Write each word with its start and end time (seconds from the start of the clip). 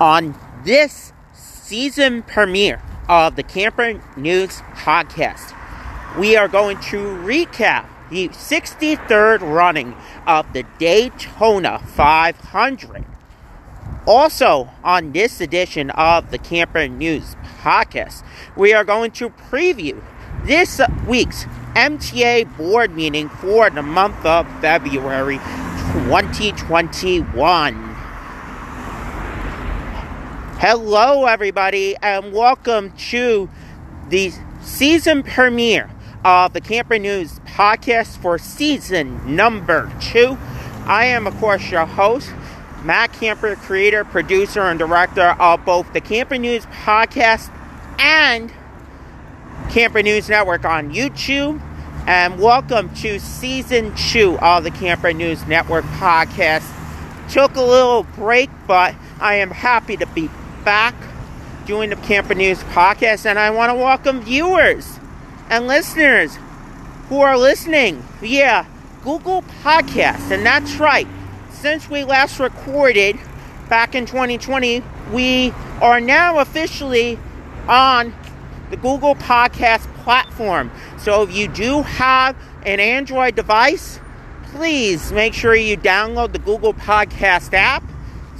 on 0.00 0.34
this 0.64 1.12
season 1.32 2.22
premiere 2.22 2.80
of 3.08 3.36
the 3.36 3.42
Kamper 3.42 4.00
News 4.16 4.62
Podcast. 4.74 5.54
We 6.18 6.36
are 6.36 6.48
going 6.48 6.78
to 6.82 6.96
recap 6.96 7.88
the 8.10 8.28
63rd 8.28 9.40
running 9.40 9.94
of 10.26 10.52
the 10.52 10.64
Daytona 10.78 11.78
500. 11.78 13.04
Also, 14.06 14.68
on 14.82 15.12
this 15.12 15.40
edition 15.40 15.88
of 15.90 16.30
the 16.30 16.38
Kamper 16.38 16.88
News 16.88 17.36
Podcast, 17.62 18.24
we 18.56 18.72
are 18.72 18.84
going 18.84 19.12
to 19.12 19.30
preview 19.30 20.02
this 20.44 20.80
week's 21.06 21.44
MTA 21.74 22.56
board 22.56 22.94
meeting 22.94 23.28
for 23.28 23.70
the 23.70 23.82
month 23.82 24.24
of 24.26 24.46
February 24.60 25.38
2021. 25.38 27.93
Hello, 30.66 31.26
everybody, 31.26 31.94
and 32.00 32.32
welcome 32.32 32.90
to 32.92 33.50
the 34.08 34.32
season 34.62 35.22
premiere 35.22 35.90
of 36.24 36.54
the 36.54 36.62
Kamper 36.62 36.98
News 36.98 37.38
podcast 37.40 38.16
for 38.16 38.38
season 38.38 39.36
number 39.36 39.92
two. 40.00 40.38
I 40.86 41.04
am, 41.04 41.26
of 41.26 41.36
course, 41.36 41.70
your 41.70 41.84
host, 41.84 42.32
Matt 42.82 43.12
Kamper, 43.12 43.56
creator, 43.56 44.06
producer, 44.06 44.62
and 44.62 44.78
director 44.78 45.36
of 45.38 45.62
both 45.66 45.92
the 45.92 46.00
Kamper 46.00 46.38
News 46.38 46.64
podcast 46.64 47.52
and 47.98 48.50
Kamper 49.68 50.02
News 50.02 50.30
Network 50.30 50.64
on 50.64 50.94
YouTube. 50.94 51.60
And 52.06 52.40
welcome 52.40 52.88
to 52.94 53.20
season 53.20 53.94
two 53.96 54.38
of 54.38 54.64
the 54.64 54.70
Kamper 54.70 55.12
News 55.12 55.46
Network 55.46 55.84
podcast. 55.84 56.66
Took 57.30 57.54
a 57.54 57.62
little 57.62 58.04
break, 58.16 58.48
but 58.66 58.94
I 59.20 59.34
am 59.34 59.50
happy 59.50 59.98
to 59.98 60.06
be 60.06 60.30
back 60.64 60.94
doing 61.66 61.90
the 61.90 61.96
Kamper 61.96 62.34
News 62.34 62.62
podcast, 62.64 63.26
and 63.26 63.38
I 63.38 63.50
want 63.50 63.70
to 63.70 63.74
welcome 63.74 64.22
viewers 64.22 64.98
and 65.50 65.66
listeners 65.66 66.38
who 67.08 67.20
are 67.20 67.36
listening 67.36 68.02
via 68.20 68.66
Google 69.02 69.42
Podcasts. 69.62 70.30
And 70.30 70.44
that's 70.44 70.76
right, 70.76 71.06
since 71.50 71.88
we 71.88 72.04
last 72.04 72.40
recorded 72.40 73.18
back 73.68 73.94
in 73.94 74.06
2020, 74.06 74.82
we 75.12 75.52
are 75.80 76.00
now 76.00 76.38
officially 76.38 77.18
on 77.68 78.14
the 78.70 78.76
Google 78.76 79.14
Podcast 79.14 79.92
platform. 80.02 80.70
So 80.98 81.22
if 81.22 81.34
you 81.34 81.48
do 81.48 81.82
have 81.82 82.36
an 82.64 82.80
Android 82.80 83.36
device, 83.36 84.00
please 84.44 85.12
make 85.12 85.34
sure 85.34 85.54
you 85.54 85.76
download 85.76 86.32
the 86.32 86.38
Google 86.38 86.72
Podcast 86.72 87.52
app 87.52 87.82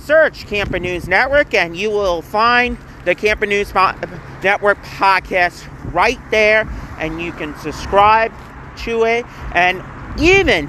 search 0.05 0.47
Kamper 0.47 0.79
News 0.79 1.09
Network 1.09 1.55
and 1.55 1.75
you 1.75 1.91
will 1.91 2.21
find 2.21 2.77
the 3.07 3.15
Kamper 3.15 3.47
News 3.47 3.73
po- 3.73 3.95
Network 4.43 4.77
podcast 4.83 5.67
right 5.95 6.19
there 6.31 6.69
and 6.99 7.23
you 7.23 7.33
can 7.33 7.57
subscribe 7.57 8.31
to 8.79 9.05
it 9.05 9.25
and 9.55 9.83
even 10.21 10.67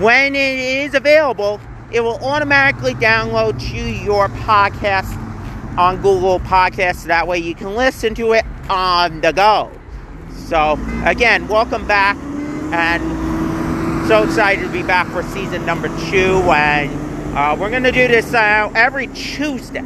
when 0.00 0.34
it 0.34 0.58
is 0.58 0.94
available 0.94 1.60
it 1.92 2.00
will 2.00 2.18
automatically 2.24 2.94
download 2.94 3.60
to 3.70 3.76
your 3.76 4.28
podcast 4.28 5.16
on 5.78 5.96
Google 6.02 6.40
Podcasts 6.40 7.04
that 7.04 7.28
way 7.28 7.38
you 7.38 7.54
can 7.54 7.76
listen 7.76 8.14
to 8.16 8.32
it 8.32 8.44
on 8.68 9.20
the 9.20 9.32
go. 9.32 9.70
So 10.32 10.78
again, 11.04 11.46
welcome 11.46 11.86
back 11.86 12.16
and 12.72 14.08
so 14.08 14.24
excited 14.24 14.62
to 14.62 14.72
be 14.72 14.82
back 14.82 15.06
for 15.08 15.22
season 15.22 15.64
number 15.64 15.88
2 16.10 16.50
and 16.50 17.05
uh, 17.36 17.54
we're 17.54 17.68
going 17.68 17.82
to 17.82 17.92
do 17.92 18.08
this 18.08 18.32
uh, 18.32 18.72
every 18.74 19.08
Tuesday. 19.08 19.84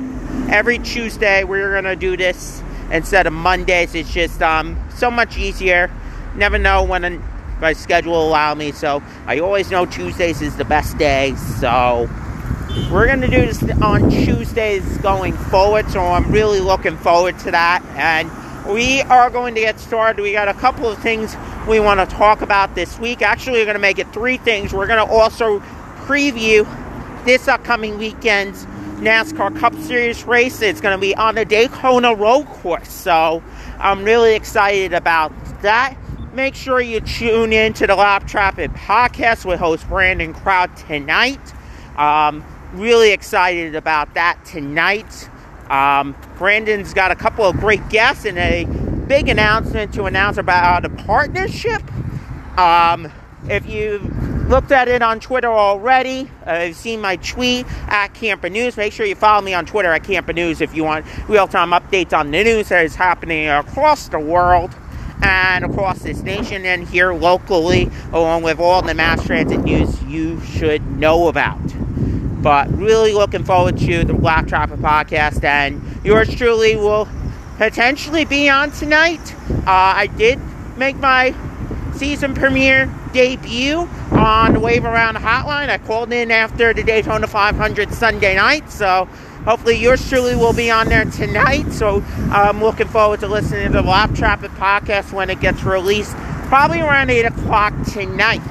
Every 0.49 0.79
Tuesday, 0.79 1.43
we're 1.43 1.73
going 1.73 1.83
to 1.83 1.97
do 1.97 2.17
this 2.17 2.63
instead 2.93 3.27
of 3.27 3.33
Mondays. 3.33 3.93
It's 3.97 4.13
just 4.13 4.41
um, 4.41 4.79
so 4.95 5.11
much 5.11 5.37
easier. 5.37 5.91
Never 6.37 6.59
know 6.59 6.85
when 6.85 7.21
my 7.61 7.73
schedule 7.73 8.13
will 8.13 8.29
allow 8.29 8.55
me, 8.55 8.71
so 8.71 9.03
I 9.27 9.41
always 9.41 9.69
know 9.69 9.85
Tuesdays 9.85 10.41
is 10.43 10.57
the 10.57 10.65
best 10.65 10.97
day. 10.97 11.35
So 11.59 12.09
we're 12.89 13.07
going 13.07 13.21
to 13.23 13.29
do 13.29 13.45
this 13.45 13.61
on 13.83 14.09
Tuesdays 14.11 14.99
going 14.99 15.33
forward, 15.33 15.91
so 15.91 16.01
I'm 16.01 16.31
really 16.31 16.61
looking 16.61 16.97
forward 16.99 17.37
to 17.41 17.51
that. 17.51 17.85
And 17.97 18.31
we 18.73 19.01
are 19.03 19.29
going 19.29 19.57
to 19.57 19.61
get 19.61 19.81
started. 19.81 20.23
We 20.23 20.31
got 20.31 20.47
a 20.47 20.55
couple 20.55 20.89
of 20.89 20.99
things 20.99 21.35
we 21.69 21.81
want 21.81 21.99
to 21.99 22.07
talk 22.15 22.43
about 22.43 22.77
this 22.77 22.97
week. 23.01 23.23
Actually, 23.23 23.59
we're 23.59 23.65
going 23.65 23.75
to 23.75 23.81
make 23.81 23.99
it 23.99 24.13
three 24.13 24.37
things. 24.37 24.73
We're 24.73 24.87
going 24.87 25.05
to 25.05 25.13
also 25.13 25.59
preview 26.07 26.65
this 27.25 27.49
upcoming 27.49 27.99
weekend's 27.99 28.65
NASCAR 29.01 29.59
Cup 29.59 29.75
Series 29.75 30.25
race. 30.25 30.61
It's 30.63 30.81
going 30.81 30.97
to 30.97 31.01
be 31.01 31.15
on 31.15 31.35
the 31.35 31.45
Daytona 31.45 32.15
Road 32.15 32.47
Course. 32.47 32.91
So 32.91 33.43
I'm 33.79 34.05
really 34.05 34.35
excited 34.35 34.93
about 34.93 35.33
that. 35.63 35.97
Make 36.33 36.55
sure 36.55 36.81
you 36.81 37.01
tune 37.01 37.53
in 37.53 37.73
to 37.75 37.87
the 37.87 37.97
Lap 37.97 38.27
Traffic 38.27 38.71
podcast 38.73 39.45
with 39.45 39.59
host 39.59 39.89
Brandon 39.89 40.33
Crowd 40.33 40.77
tonight. 40.77 41.41
Um, 41.97 42.45
really 42.73 43.11
excited 43.13 43.75
about 43.75 44.15
that 44.15 44.45
tonight. 44.45 45.29
Um, 45.71 46.17
Brandon's 46.39 46.95
got 46.95 47.11
a 47.11 47.17
couple 47.17 47.45
of 47.45 47.57
great 47.57 47.89
guests 47.89 48.25
and 48.25 48.39
a 48.39 48.65
big 49.07 49.29
announcement 49.29 49.95
to 49.95 50.05
announce 50.05 50.37
about 50.37 50.85
a 50.85 50.91
partnership. 50.91 51.83
Um, 52.59 53.11
if 53.49 53.67
you 53.67 53.99
looked 54.51 54.73
at 54.73 54.89
it 54.89 55.01
on 55.01 55.21
Twitter 55.21 55.49
already. 55.49 56.29
Uh, 56.45 56.65
you've 56.67 56.77
seen 56.77 57.01
my 57.01 57.15
tweet 57.17 57.65
at 57.87 58.09
Kamper 58.15 58.51
News. 58.51 58.77
Make 58.77 58.93
sure 58.93 59.07
you 59.07 59.15
follow 59.15 59.41
me 59.43 59.55
on 59.55 59.65
Twitter 59.65 59.93
at 59.93 60.03
Kamper 60.03 60.33
News 60.33 60.61
if 60.61 60.75
you 60.75 60.83
want 60.83 61.07
real 61.29 61.47
time 61.47 61.71
updates 61.71 62.13
on 62.13 62.33
the 62.33 62.43
news 62.43 62.69
that 62.71 62.85
is 62.85 62.97
happening 62.97 63.49
across 63.49 64.09
the 64.09 64.19
world 64.19 64.75
and 65.23 65.65
across 65.65 66.01
this 66.01 66.23
nation 66.23 66.67
and 66.67 66.89
here 66.89 67.13
locally, 67.13 67.89
along 68.13 68.43
with 68.43 68.59
all 68.59 68.83
the 68.83 68.93
mass 68.93 69.25
transit 69.25 69.61
news 69.61 70.03
you 70.03 70.41
should 70.41 70.85
know 70.99 71.29
about. 71.29 71.61
But 72.43 72.69
really 72.73 73.13
looking 73.13 73.45
forward 73.45 73.79
to 73.79 74.03
the 74.03 74.15
Lap 74.15 74.49
Traffic 74.49 74.81
podcast, 74.81 75.45
and 75.45 75.81
yours 76.05 76.35
truly 76.35 76.75
will 76.75 77.07
potentially 77.57 78.25
be 78.25 78.49
on 78.49 78.73
tonight. 78.73 79.21
Uh, 79.49 79.95
I 79.95 80.09
did 80.09 80.41
make 80.77 80.97
my 80.97 81.37
season 81.95 82.35
premiere 82.35 82.93
debut 83.13 83.89
on 84.13 84.53
the 84.53 84.61
Wave 84.61 84.85
Around 84.85 85.17
Hotline. 85.17 85.69
I 85.69 85.79
called 85.79 86.13
in 86.13 86.31
after 86.31 86.73
the 86.73 86.83
Daytona 86.83 87.27
500 87.27 87.93
Sunday 87.93 88.37
night, 88.37 88.71
so 88.71 89.07
hopefully 89.45 89.77
yours 89.77 90.07
truly 90.09 90.37
will 90.37 90.53
be 90.53 90.71
on 90.71 90.89
there 90.89 91.05
tonight. 91.05 91.73
So 91.73 92.03
I'm 92.31 92.61
looking 92.61 92.89
forward 92.89 93.21
to 93.21 93.29
listening 93.29 93.67
to 93.69 93.73
the 93.73 93.83
Lap 93.83 94.15
Traffic 94.15 94.51
podcast 94.53 95.13
when 95.13 95.31
it 95.31 95.41
gets 95.41 95.63
released, 95.63 96.15
probably 96.49 96.81
around 96.81 97.11
8 97.11 97.27
o'clock 97.27 97.75
tonight. 97.87 98.43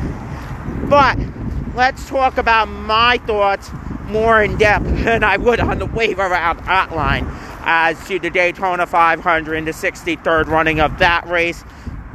But 0.90 1.18
let's 1.76 2.08
talk 2.08 2.38
about 2.38 2.66
my 2.68 3.18
thoughts 3.20 3.70
more 4.06 4.42
in 4.42 4.58
depth 4.58 4.86
than 5.04 5.24
I 5.24 5.38
would 5.38 5.60
on 5.60 5.80
the 5.80 5.86
Wave 5.86 6.20
Around 6.20 6.60
Hotline 6.60 7.28
as 7.62 8.04
to 8.08 8.20
the 8.20 8.30
Daytona 8.30 8.88
500 8.88 9.54
and 9.54 9.68
the 9.68 9.72
63rd 9.72 10.48
running 10.48 10.80
of 10.80 10.98
that 11.00 11.28
race 11.28 11.64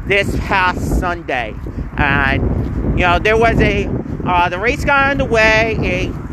this 0.06 0.34
past 0.40 0.98
Sunday. 0.98 1.54
And, 1.96 2.98
you 2.98 3.06
know, 3.06 3.18
there 3.18 3.36
was 3.36 3.60
a, 3.60 3.86
uh, 4.26 4.48
the 4.48 4.58
race 4.58 4.84
got 4.84 5.10
underway, 5.10 5.76
a 5.80 6.24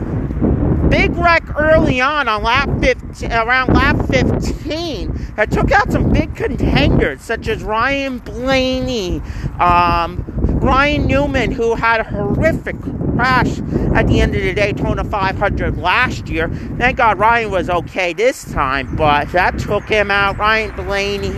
big 0.89 1.15
wreck 1.15 1.43
early 1.57 2.01
on 2.01 2.27
on 2.27 2.43
lap 2.43 2.69
15, 2.81 3.31
around 3.31 3.73
lap 3.73 3.95
15 4.07 5.31
that 5.35 5.49
took 5.49 5.71
out 5.71 5.89
some 5.91 6.11
big 6.11 6.35
contenders 6.35 7.21
such 7.21 7.47
as 7.47 7.63
Ryan 7.63 8.19
Blaney, 8.19 9.21
um, 9.59 10.23
Ryan 10.61 11.07
Newman, 11.07 11.51
who 11.51 11.75
had 11.75 12.01
a 12.01 12.03
horrific 12.03 12.75
crash 13.15 13.59
at 13.95 14.07
the 14.07 14.19
end 14.19 14.35
of 14.35 14.41
the 14.41 14.53
Daytona 14.53 15.03
500 15.03 15.77
last 15.77 16.27
year. 16.27 16.49
Thank 16.77 16.97
God 16.97 17.17
Ryan 17.17 17.51
was 17.51 17.69
okay 17.69 18.13
this 18.13 18.51
time, 18.51 18.95
but 18.95 19.31
that 19.31 19.57
took 19.59 19.85
him 19.85 20.11
out. 20.11 20.37
Ryan 20.37 20.75
Blaney, 20.75 21.33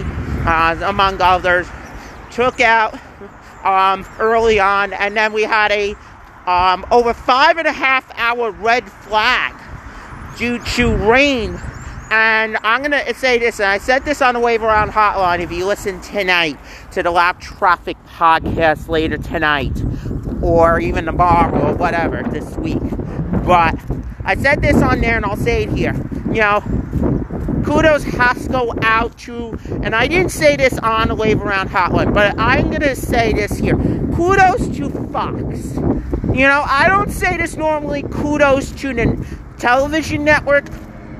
uh, 0.45 0.79
among 0.83 1.21
others, 1.21 1.67
took 2.31 2.59
out 2.59 2.97
um, 3.63 4.05
early 4.19 4.59
on, 4.59 4.93
and 4.93 5.15
then 5.15 5.33
we 5.33 5.43
had 5.43 5.71
a 5.71 5.95
um, 6.45 6.85
over 6.91 7.13
five 7.13 7.57
and 7.57 7.67
a 7.67 7.71
half 7.71 8.09
hour 8.17 8.51
red 8.51 8.89
flag 8.89 9.53
due 10.37 10.59
to 10.75 10.93
rain. 10.95 11.59
And 12.11 12.57
I'm 12.63 12.81
gonna 12.83 13.13
say 13.15 13.39
this, 13.39 13.59
and 13.59 13.69
I 13.69 13.77
said 13.79 14.05
this 14.05 14.21
on 14.21 14.35
the 14.35 14.39
Wave 14.39 14.61
Around 14.61 14.91
Hotline. 14.91 15.39
If 15.39 15.51
you 15.51 15.65
listen 15.65 15.99
tonight 16.01 16.59
to 16.91 17.01
the 17.01 17.11
Lap 17.11 17.39
Traffic 17.39 17.97
podcast 18.05 18.87
later 18.87 19.17
tonight, 19.17 19.81
or 20.41 20.79
even 20.79 21.05
tomorrow, 21.05 21.71
or 21.71 21.75
whatever 21.75 22.21
this 22.23 22.55
week, 22.57 22.81
but 23.45 23.75
I 24.25 24.35
said 24.35 24.61
this 24.61 24.81
on 24.81 25.01
there, 25.01 25.15
and 25.15 25.25
I'll 25.25 25.37
say 25.37 25.63
it 25.63 25.69
here. 25.69 25.95
You 26.27 26.41
know, 26.41 26.63
kudos 27.63 28.03
has 28.03 28.43
to 28.45 28.49
go 28.49 28.73
out 28.81 29.17
to, 29.19 29.57
and 29.83 29.95
I 29.95 30.07
didn't 30.07 30.31
say 30.31 30.55
this 30.55 30.77
on 30.79 31.07
the 31.07 31.15
Wave 31.15 31.41
Around 31.41 31.69
Hotline, 31.69 32.13
but 32.13 32.37
I'm 32.37 32.69
going 32.69 32.81
to 32.81 32.95
say 32.95 33.33
this 33.33 33.57
here. 33.57 33.77
Kudos 34.15 34.67
to 34.77 34.89
Fox. 35.11 35.75
You 36.33 36.47
know, 36.47 36.63
I 36.67 36.87
don't 36.87 37.11
say 37.11 37.37
this 37.37 37.55
normally. 37.55 38.03
Kudos 38.03 38.71
to 38.81 38.93
the 38.93 39.25
television 39.57 40.23
network, 40.23 40.65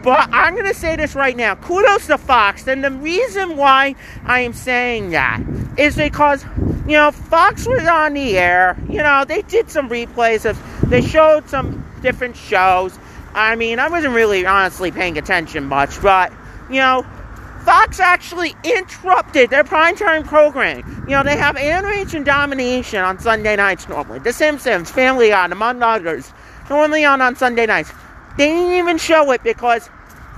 But 0.04 0.28
I'm 0.34 0.54
going 0.54 0.68
to 0.68 0.74
say 0.74 0.98
this 0.98 1.16
right 1.16 1.36
now. 1.36 1.56
Kudos 1.56 2.08
to 2.08 2.18
Fox. 2.18 2.68
And 2.68 2.84
the 2.84 2.92
reason 2.92 3.56
why 3.56 3.96
I 4.26 4.42
am 4.42 4.52
saying 4.52 5.12
that 5.12 5.42
is 5.78 5.96
because, 5.96 6.44
you 6.86 6.98
know, 6.98 7.12
Fox 7.12 7.66
was 7.66 7.86
on 7.88 8.14
the 8.14 8.38
air. 8.38 8.78
You 8.90 8.98
know, 8.98 9.24
they 9.26 9.44
did 9.44 9.70
some 9.70 9.90
replays 9.90 10.48
of, 10.48 10.60
they 10.90 11.02
showed 11.02 11.48
some 11.48 11.90
different 12.02 12.36
shows. 12.36 13.00
I 13.36 13.56
mean, 13.56 13.80
I 13.80 13.90
wasn't 13.90 14.14
really 14.14 14.46
honestly 14.46 14.92
paying 14.92 15.18
attention 15.18 15.66
much, 15.66 16.02
but, 16.02 16.32
you 16.70 16.78
know, 16.78 17.06
Fox 17.66 18.00
actually 18.00 18.56
interrupted 18.64 19.50
their 19.50 19.64
primetime 19.64 20.26
programming. 20.26 20.86
You 21.08 21.16
know, 21.16 21.24
they 21.24 21.38
have 21.38 21.56
Animation 21.56 22.24
Domination 22.24 23.00
on 23.00 23.20
Sunday 23.20 23.56
nights 23.56 23.88
normally. 23.88 24.20
The 24.20 24.34
Simpsons, 24.34 24.92
Family 24.92 25.30
Guy, 25.30 25.46
among 25.46 25.82
others, 25.82 26.32
normally 26.70 27.06
on 27.06 27.22
on 27.22 27.36
Sunday 27.36 27.66
nights. 27.66 27.92
They 28.38 28.48
didn't 28.48 28.74
even 28.74 28.98
show 28.98 29.32
it 29.32 29.44
because 29.44 29.90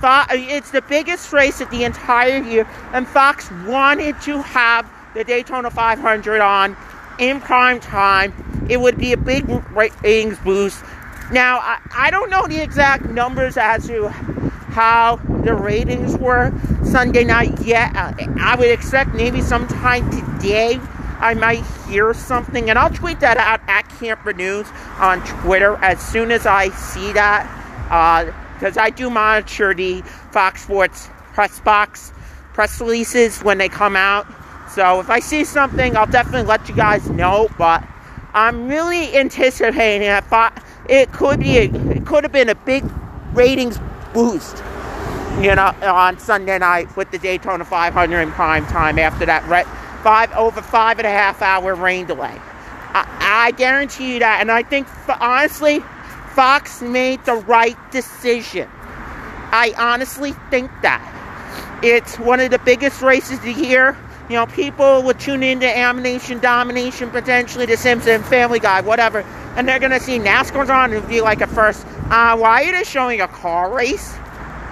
it's 0.02 0.70
the 0.70 0.82
biggest 0.82 1.32
race 1.32 1.60
of 1.60 1.68
the 1.70 1.84
entire 1.84 2.42
year, 2.42 2.68
and 2.92 3.08
Fox 3.08 3.50
wanted 3.66 4.20
to 4.22 4.40
have 4.42 4.88
the 5.14 5.24
Daytona 5.24 5.70
500 5.70 6.40
on 6.40 6.76
in 7.18 7.40
prime 7.40 7.80
time. 7.80 8.32
It 8.68 8.80
would 8.80 8.98
be 8.98 9.12
a 9.12 9.16
big 9.16 9.48
ratings 9.72 10.38
boost. 10.40 10.84
Now, 11.32 11.58
I, 11.58 11.80
I 11.94 12.10
don't 12.10 12.30
know 12.30 12.46
the 12.46 12.62
exact 12.62 13.06
numbers 13.06 13.56
as 13.56 13.86
to 13.88 14.08
how 14.08 15.16
the 15.44 15.54
ratings 15.54 16.16
were 16.18 16.52
Sunday 16.84 17.24
night 17.24 17.60
yet. 17.62 17.94
Uh, 17.96 18.12
I 18.40 18.56
would 18.56 18.68
expect 18.68 19.14
maybe 19.14 19.40
sometime 19.40 20.08
today 20.10 20.78
I 21.18 21.34
might 21.34 21.64
hear 21.88 22.12
something, 22.14 22.68
and 22.68 22.78
I'll 22.78 22.90
tweet 22.90 23.20
that 23.20 23.38
out 23.38 23.60
at 23.68 23.88
Kamper 23.98 24.34
News 24.34 24.66
on 24.98 25.24
Twitter 25.24 25.76
as 25.76 26.00
soon 26.00 26.30
as 26.30 26.46
I 26.46 26.68
see 26.68 27.12
that. 27.12 27.48
Because 28.58 28.76
uh, 28.76 28.82
I 28.82 28.90
do 28.90 29.08
monitor 29.08 29.72
the 29.74 30.02
Fox 30.30 30.62
Sports 30.62 31.08
press 31.32 31.58
box 31.60 32.12
press 32.52 32.80
releases 32.80 33.42
when 33.42 33.58
they 33.58 33.68
come 33.68 33.96
out. 33.96 34.26
So 34.70 35.00
if 35.00 35.10
I 35.10 35.20
see 35.20 35.44
something, 35.44 35.96
I'll 35.96 36.06
definitely 36.06 36.46
let 36.46 36.68
you 36.68 36.74
guys 36.74 37.08
know. 37.10 37.48
But 37.58 37.86
I'm 38.34 38.68
really 38.68 39.16
anticipating 39.16 40.06
that 40.06 40.24
it 40.88 41.12
could 41.12 41.40
be 41.40 41.58
a, 41.58 41.64
it 41.64 42.06
could 42.06 42.24
have 42.24 42.32
been 42.32 42.48
a 42.48 42.54
big 42.54 42.84
ratings 43.32 43.78
boost, 44.12 44.56
you 45.40 45.54
know, 45.54 45.74
on 45.82 46.18
Sunday 46.18 46.58
night 46.58 46.94
with 46.96 47.10
the 47.10 47.18
Daytona 47.18 47.64
500 47.64 48.20
in 48.20 48.32
prime 48.32 48.66
time 48.66 48.98
after 48.98 49.26
that 49.26 49.46
re- 49.48 49.64
five 50.02 50.32
over 50.32 50.62
five 50.62 50.98
and 50.98 51.06
a 51.06 51.10
half 51.10 51.42
hour 51.42 51.74
rain 51.74 52.06
delay. 52.06 52.40
I, 52.94 53.48
I 53.48 53.50
guarantee 53.52 54.14
you 54.14 54.18
that, 54.20 54.40
and 54.40 54.50
I 54.50 54.62
think 54.62 54.86
honestly, 55.20 55.80
Fox 56.34 56.82
made 56.82 57.24
the 57.24 57.34
right 57.34 57.76
decision. 57.90 58.68
I 59.52 59.74
honestly 59.78 60.32
think 60.50 60.70
that 60.82 61.12
it's 61.82 62.18
one 62.18 62.40
of 62.40 62.50
the 62.50 62.58
biggest 62.60 63.02
races 63.02 63.38
of 63.38 63.44
the 63.44 63.52
year. 63.52 63.96
You 64.28 64.34
know, 64.34 64.46
people 64.46 65.04
would 65.04 65.20
tune 65.20 65.44
into 65.44 65.66
Animation 65.66 66.40
Domination, 66.40 67.10
potentially 67.10 67.66
The 67.66 67.76
Simpsons, 67.76 68.26
Family 68.26 68.58
Guy, 68.58 68.80
whatever, 68.80 69.20
and 69.54 69.68
they're 69.68 69.78
gonna 69.78 70.00
see 70.00 70.18
NASCAR's 70.18 70.68
on 70.68 70.92
and 70.92 71.08
be 71.08 71.20
like, 71.20 71.40
at 71.42 71.48
first, 71.48 71.86
uh, 72.10 72.36
why 72.36 72.64
are 72.64 72.72
they 72.72 72.82
showing 72.82 73.20
a 73.20 73.28
car 73.28 73.72
race? 73.72 74.16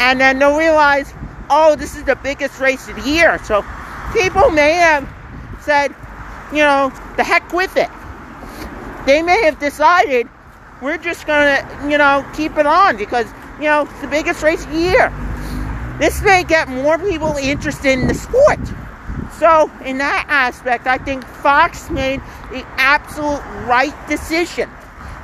And 0.01 0.21
then 0.21 0.41
they'll 0.41 0.59
realize, 0.59 1.15
oh, 1.51 1.77
this 1.77 1.97
is 1.97 2.03
the 2.03 2.17
biggest 2.17 2.59
race 2.59 2.89
of 2.89 2.97
the 2.97 3.09
year. 3.09 3.39
So 3.45 3.65
people 4.13 4.51
may 4.51 4.73
have 4.73 5.09
said, 5.61 5.95
you 6.51 6.59
know, 6.59 6.93
the 7.17 7.23
heck 7.23 7.53
with 7.53 7.77
it. 7.77 7.91
They 9.07 9.23
may 9.23 9.45
have 9.45 9.61
decided 9.61 10.29
we're 10.83 10.99
just 10.99 11.29
gonna, 11.29 11.89
you 11.89 11.97
know, 11.97 12.27
keep 12.35 12.57
it 12.59 12.67
on 12.67 12.97
because, 12.97 13.27
you 13.59 13.67
know, 13.67 13.83
it's 13.83 14.01
the 14.01 14.09
biggest 14.09 14.43
race 14.43 14.65
of 14.65 14.73
the 14.73 14.81
year. 14.81 15.13
This 16.01 16.21
may 16.23 16.43
get 16.43 16.69
more 16.69 16.99
people 16.99 17.37
interested 17.37 18.01
in 18.01 18.09
the 18.09 18.15
sport. 18.15 18.59
So, 19.45 19.71
in 19.85 19.99
that 19.99 20.25
aspect, 20.31 20.87
I 20.87 20.97
think 20.97 21.23
Fox 21.23 21.91
made 21.91 22.23
the 22.51 22.65
absolute 22.79 23.43
right 23.67 23.93
decision. 24.09 24.71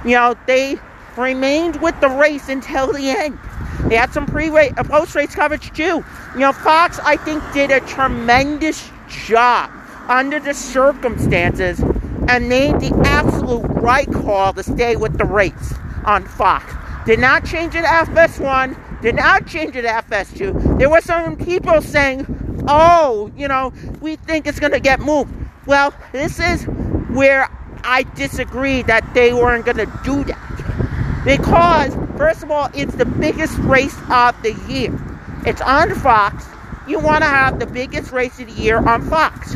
You 0.05 0.11
know, 0.11 0.35
they 0.47 0.79
remained 1.17 1.81
with 1.81 1.99
the 2.03 2.11
race 2.11 2.51
until 2.51 2.93
the 2.93 3.09
end. 3.09 3.39
They 3.87 3.97
had 3.97 4.13
some 4.13 4.27
pre-race, 4.27 4.75
uh, 4.77 4.85
post-race 4.85 5.35
coverage 5.35 5.73
too. 5.73 6.05
You 6.35 6.41
know, 6.41 6.53
Fox, 6.53 6.99
I 7.03 7.17
think, 7.17 7.43
did 7.55 7.71
a 7.71 7.81
tremendous 7.81 8.91
job 9.09 9.71
under 10.07 10.39
the 10.39 10.53
circumstances 10.53 11.81
and 12.29 12.47
made 12.47 12.79
the 12.79 12.93
absolute 13.07 13.65
right 13.81 14.13
call 14.13 14.53
to 14.53 14.63
stay 14.63 14.97
with 14.97 15.17
the 15.17 15.25
race 15.25 15.73
on 16.05 16.27
Fox. 16.27 16.75
Did 17.07 17.21
not 17.21 17.47
change 17.47 17.75
it 17.75 17.81
to 17.81 17.89
FS1, 17.89 19.01
did 19.01 19.15
not 19.15 19.47
change 19.47 19.77
it 19.77 19.83
to 19.83 19.89
FS2. 19.89 20.79
There 20.79 20.91
were 20.91 21.01
some 21.01 21.39
people 21.39 21.81
saying, 21.81 22.27
oh, 22.67 23.31
you 23.37 23.49
know, 23.49 23.73
we 24.01 24.17
think 24.17 24.47
it's 24.47 24.61
going 24.61 24.73
to 24.73 24.81
get 24.81 25.01
moved. 25.01 25.33
Well, 25.67 25.95
this 26.13 26.39
is 26.41 26.65
where 27.11 27.49
I 27.85 28.05
disagree 28.15 28.83
that 28.83 29.15
they 29.15 29.33
weren't 29.33 29.65
going 29.65 29.79
to 29.79 30.01
do 30.05 30.25
that. 30.25 31.23
Because, 31.25 31.95
first 32.17 32.43
of 32.43 32.51
all, 32.51 32.69
it's 32.75 32.95
the 32.95 33.05
biggest 33.05 33.57
race 33.59 33.97
of 34.11 34.41
the 34.43 34.55
year. 34.69 34.99
It's 35.47 35.61
on 35.61 35.95
Fox. 35.97 36.47
You 36.87 36.99
want 36.99 37.23
to 37.23 37.29
have 37.29 37.59
the 37.61 37.67
biggest 37.67 38.11
race 38.11 38.39
of 38.41 38.47
the 38.47 38.63
year 38.63 38.79
on 38.79 39.09
Fox. 39.09 39.55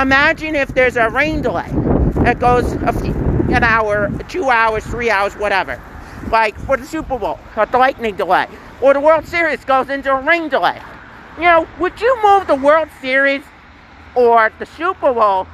Imagine 0.00 0.54
if 0.54 0.68
there's 0.74 0.96
a 0.96 1.10
rain 1.10 1.42
delay. 1.42 1.70
It 2.26 2.38
goes 2.38 2.72
few, 3.00 3.14
an 3.52 3.64
hour, 3.64 4.10
two 4.28 4.50
hours, 4.50 4.84
three 4.84 5.10
hours, 5.10 5.34
whatever. 5.34 5.80
Like 6.30 6.56
for 6.60 6.76
the 6.76 6.86
Super 6.86 7.18
Bowl, 7.18 7.38
the 7.54 7.78
lightning 7.78 8.16
delay. 8.16 8.46
Or 8.80 8.94
the 8.94 9.00
World 9.00 9.26
Series 9.26 9.64
goes 9.64 9.88
into 9.90 10.14
a 10.14 10.20
rain 10.22 10.48
delay. 10.48 10.80
You 11.40 11.46
know, 11.46 11.66
would 11.78 11.98
you 12.02 12.18
move 12.22 12.46
the 12.46 12.54
World 12.54 12.90
Series 13.00 13.42
or 14.14 14.52
the 14.58 14.66
Super 14.66 15.14
Bowl 15.14 15.46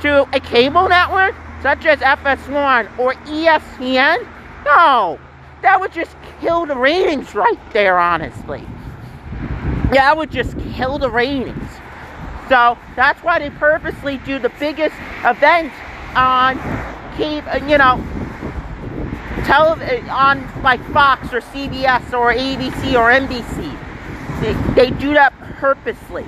to 0.00 0.22
a 0.32 0.38
cable 0.38 0.88
network 0.88 1.34
such 1.62 1.84
as 1.84 1.98
FS1 1.98 2.96
or 2.96 3.14
ESPN? 3.14 4.24
No, 4.64 5.18
that 5.62 5.80
would 5.80 5.92
just 5.92 6.14
kill 6.40 6.64
the 6.64 6.76
ratings 6.76 7.34
right 7.34 7.58
there, 7.72 7.98
honestly. 7.98 8.64
Yeah, 9.92 10.04
that 10.06 10.16
would 10.16 10.30
just 10.30 10.56
kill 10.74 10.98
the 10.98 11.10
ratings. 11.10 11.70
So 12.48 12.78
that's 12.94 13.20
why 13.24 13.40
they 13.40 13.50
purposely 13.50 14.18
do 14.18 14.38
the 14.38 14.52
biggest 14.60 14.94
event 15.24 15.72
on 16.14 16.54
keep 17.16 17.44
uh, 17.52 17.58
you 17.66 17.78
know 17.78 18.00
television 19.44 20.08
uh, 20.08 20.14
on 20.14 20.62
like 20.62 20.80
Fox 20.92 21.32
or 21.32 21.40
CBS 21.40 22.12
or 22.12 22.32
ABC 22.32 22.94
or 22.94 23.10
NBC. 23.10 23.91
They, 24.42 24.54
they 24.74 24.90
do 24.90 25.14
that 25.14 25.32
purposely. 25.58 26.26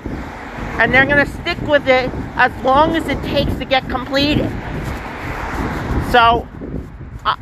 And 0.79 0.95
they're 0.95 1.05
going 1.05 1.25
to 1.25 1.33
stick 1.43 1.61
with 1.63 1.89
it 1.89 2.09
as 2.37 2.53
long 2.65 2.95
as 2.95 3.09
it 3.09 3.21
takes 3.25 3.53
to 3.59 3.65
get 3.65 3.89
completed. 3.89 4.49
So, 6.13 6.49
uh, 7.25 7.37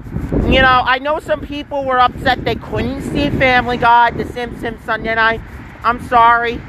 you 0.46 0.62
know, 0.62 0.82
I 0.84 0.98
know 0.98 1.18
some 1.18 1.42
people 1.42 1.84
were 1.84 2.00
upset 2.00 2.44
they 2.44 2.54
couldn't 2.54 3.02
see 3.02 3.28
Family 3.30 3.76
Guy, 3.76 4.12
The 4.12 4.24
Simpsons 4.24 4.82
Sunday 4.84 5.14
night. 5.14 5.42
I'm 5.84 6.02
sorry. 6.08 6.60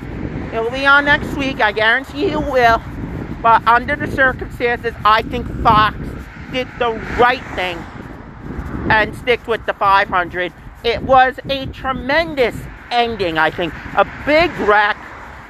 It'll 0.53 0.69
be 0.69 0.85
on 0.85 1.05
next 1.05 1.35
week. 1.37 1.61
I 1.61 1.71
guarantee 1.71 2.29
you 2.29 2.39
will. 2.39 2.81
But 3.41 3.65
under 3.67 3.95
the 3.95 4.07
circumstances, 4.07 4.93
I 5.05 5.21
think 5.21 5.47
Fox 5.63 5.97
did 6.51 6.67
the 6.77 6.91
right 7.17 7.43
thing 7.55 7.77
and 8.89 9.15
stick 9.15 9.47
with 9.47 9.65
the 9.65 9.73
500. 9.73 10.53
It 10.83 11.01
was 11.03 11.39
a 11.49 11.65
tremendous 11.67 12.55
ending, 12.93 13.37
I 13.37 13.49
think. 13.49 13.73
A 13.97 14.05
big 14.25 14.51
wreck 14.59 14.95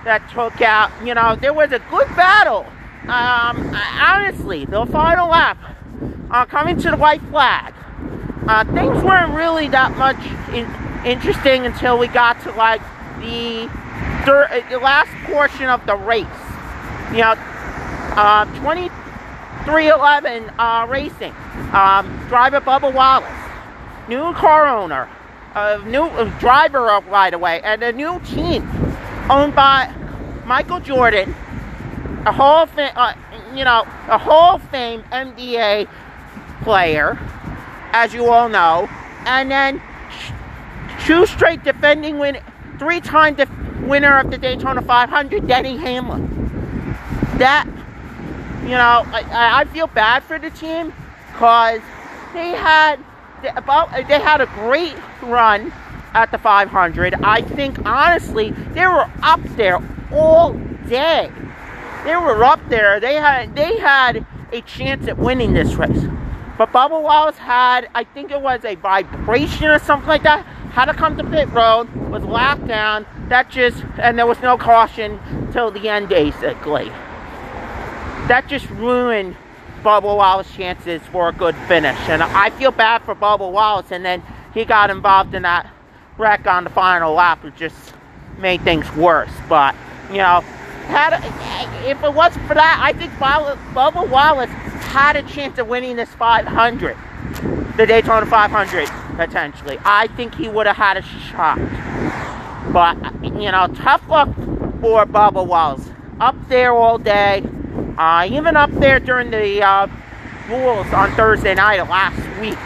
that 0.05 0.27
took 0.31 0.61
out, 0.61 0.91
you 1.05 1.13
know, 1.13 1.35
there 1.35 1.53
was 1.53 1.71
a 1.71 1.79
good 1.89 2.07
battle. 2.15 2.65
Um, 3.03 3.75
honestly, 3.75 4.65
the 4.65 4.85
final 4.87 5.29
lap, 5.29 5.57
uh, 6.31 6.45
coming 6.45 6.77
to 6.77 6.91
the 6.91 6.97
white 6.97 7.21
flag, 7.23 7.73
uh, 8.47 8.63
things 8.73 9.03
weren't 9.03 9.33
really 9.33 9.67
that 9.69 9.95
much 9.97 10.17
in- 10.53 10.73
interesting 11.05 11.65
until 11.65 11.97
we 11.97 12.07
got 12.07 12.41
to 12.43 12.51
like 12.51 12.81
the, 13.19 13.69
thir- 14.25 14.63
the 14.69 14.79
last 14.79 15.11
portion 15.25 15.65
of 15.69 15.85
the 15.85 15.95
race. 15.95 16.25
You 17.11 17.19
know, 17.21 17.35
uh, 18.15 18.45
2311 18.55 20.49
uh, 20.57 20.87
Racing, 20.89 21.33
um, 21.73 22.25
driver 22.27 22.59
Bubba 22.61 22.93
Wallace, 22.93 23.29
new 24.07 24.33
car 24.33 24.67
owner, 24.67 25.09
a 25.55 25.79
new 25.85 26.09
driver 26.39 26.81
right 26.81 27.33
away, 27.33 27.61
and 27.63 27.83
a 27.83 27.91
new 27.91 28.19
team 28.21 28.67
owned 29.29 29.55
by 29.55 29.93
Michael 30.45 30.79
Jordan, 30.79 31.35
a 32.25 32.31
Hall 32.31 32.63
of 32.63 32.69
Fame, 32.71 32.91
uh, 32.95 33.13
you 33.53 33.63
know, 33.63 33.81
a 34.07 34.17
Hall 34.17 34.55
of 34.55 34.63
Fame 34.69 35.03
NBA 35.11 35.87
player, 36.63 37.19
as 37.91 38.13
you 38.13 38.27
all 38.29 38.49
know, 38.49 38.89
and 39.25 39.51
then 39.51 39.81
two 41.05 41.25
straight 41.25 41.63
defending 41.63 42.19
win, 42.19 42.39
three-time 42.79 43.35
def- 43.35 43.49
winner 43.81 44.17
of 44.17 44.31
the 44.31 44.37
Daytona 44.37 44.81
500, 44.81 45.47
Denny 45.47 45.77
Hamlin. 45.77 46.29
That 47.37 47.67
you 48.63 48.69
know, 48.69 49.03
I, 49.11 49.61
I 49.61 49.65
feel 49.65 49.87
bad 49.87 50.23
for 50.23 50.39
the 50.39 50.49
team 50.49 50.93
because 51.33 51.81
they 52.33 52.49
had 52.49 52.97
about 53.55 53.91
they 53.91 54.19
had 54.19 54.41
a 54.41 54.45
great 54.47 54.95
run 55.21 55.71
at 56.13 56.31
the 56.31 56.37
500. 56.37 57.15
I 57.15 57.41
think 57.41 57.85
honestly 57.85 58.51
they 58.51 58.85
were 58.85 59.09
up 59.21 59.41
there 59.55 59.81
all 60.11 60.53
day. 60.87 61.31
They 62.03 62.15
were 62.15 62.43
up 62.43 62.59
there. 62.69 62.99
They 62.99 63.15
had 63.15 63.55
they 63.55 63.77
had 63.77 64.25
a 64.51 64.61
chance 64.61 65.07
at 65.07 65.17
winning 65.17 65.53
this 65.53 65.73
race. 65.75 66.05
But 66.57 66.71
Bubba 66.71 67.01
Wallace 67.01 67.37
had, 67.37 67.89
I 67.95 68.03
think 68.03 68.29
it 68.29 68.39
was 68.39 68.63
a 68.63 68.75
vibration 68.75 69.65
or 69.65 69.79
something 69.79 70.07
like 70.07 70.23
that, 70.23 70.45
had 70.71 70.85
to 70.85 70.93
come 70.93 71.17
to 71.17 71.23
pit 71.23 71.49
road, 71.49 71.93
was 72.11 72.23
locked 72.23 72.67
down. 72.67 73.07
That 73.29 73.49
just, 73.49 73.83
and 73.97 74.19
there 74.19 74.27
was 74.27 74.39
no 74.41 74.57
caution 74.57 75.19
till 75.51 75.71
the 75.71 75.89
end, 75.89 76.09
basically. 76.09 76.89
That 78.27 78.45
just 78.47 78.69
ruined 78.69 79.35
Bubba 79.83 80.03
Wallace's 80.03 80.55
chances 80.55 81.01
for 81.11 81.29
a 81.29 81.33
good 81.33 81.55
finish. 81.67 81.97
And 82.07 82.23
I 82.23 82.49
feel 82.51 82.71
bad 82.71 83.03
for 83.03 83.13
Bubba 83.13 83.51
Wallace, 83.51 83.91
and 83.91 84.03
then 84.05 84.23
he 84.53 84.65
got 84.65 84.89
involved 84.89 85.35
in 85.35 85.43
that 85.43 85.69
wreck 86.17 86.47
on 86.47 86.63
the 86.63 86.69
final 86.69 87.13
lap, 87.13 87.43
which 87.43 87.55
just 87.55 87.93
made 88.37 88.61
things 88.61 88.89
worse. 88.95 89.31
But, 89.49 89.75
you 90.09 90.17
know, 90.17 90.41
had 90.87 91.13
if 91.85 92.01
it 92.03 92.13
wasn't 92.13 92.45
for 92.47 92.53
that, 92.53 92.79
I 92.81 92.93
think 92.93 93.11
Bubba 93.13 94.09
Wallace 94.09 94.49
had 94.49 95.15
a 95.15 95.23
chance 95.23 95.57
of 95.57 95.67
winning 95.67 95.95
this 95.95 96.09
500, 96.09 96.97
the 97.77 97.85
Daytona 97.85 98.25
500 98.25 98.89
potentially. 99.17 99.77
I 99.83 100.07
think 100.07 100.35
he 100.35 100.47
would 100.47 100.65
have 100.65 100.77
had 100.77 100.97
a 100.97 101.01
shot. 101.01 101.59
But 102.71 102.97
you 103.23 103.51
know, 103.51 103.67
tough 103.75 104.07
luck 104.07 104.29
for 104.81 105.05
Bubba 105.05 105.45
Wallace. 105.45 105.89
Up 106.19 106.35
there 106.47 106.73
all 106.73 106.97
day, 106.97 107.43
uh, 107.97 108.27
even 108.29 108.55
up 108.55 108.71
there 108.71 108.99
during 108.99 109.31
the 109.31 109.63
uh, 109.63 109.87
Duels 110.47 110.87
on 110.93 111.11
Thursday 111.13 111.55
night 111.55 111.81
last 111.89 112.17
week. 112.39 112.57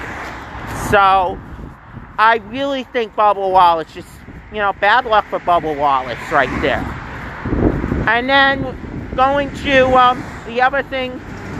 So 0.89 1.39
I 2.17 2.41
really 2.47 2.83
think 2.83 3.15
Bubba 3.15 3.51
Wallace 3.51 3.93
just, 3.93 4.09
you 4.51 4.57
know, 4.57 4.73
bad 4.73 5.05
luck 5.05 5.25
for 5.25 5.39
Bubba 5.39 5.77
Wallace 5.77 6.19
right 6.31 6.49
there. 6.61 6.83
And 8.07 8.29
then 8.29 9.13
going 9.15 9.53
to 9.55 9.87
um, 9.95 10.23
the 10.45 10.61
other 10.61 10.83
thing 10.83 11.19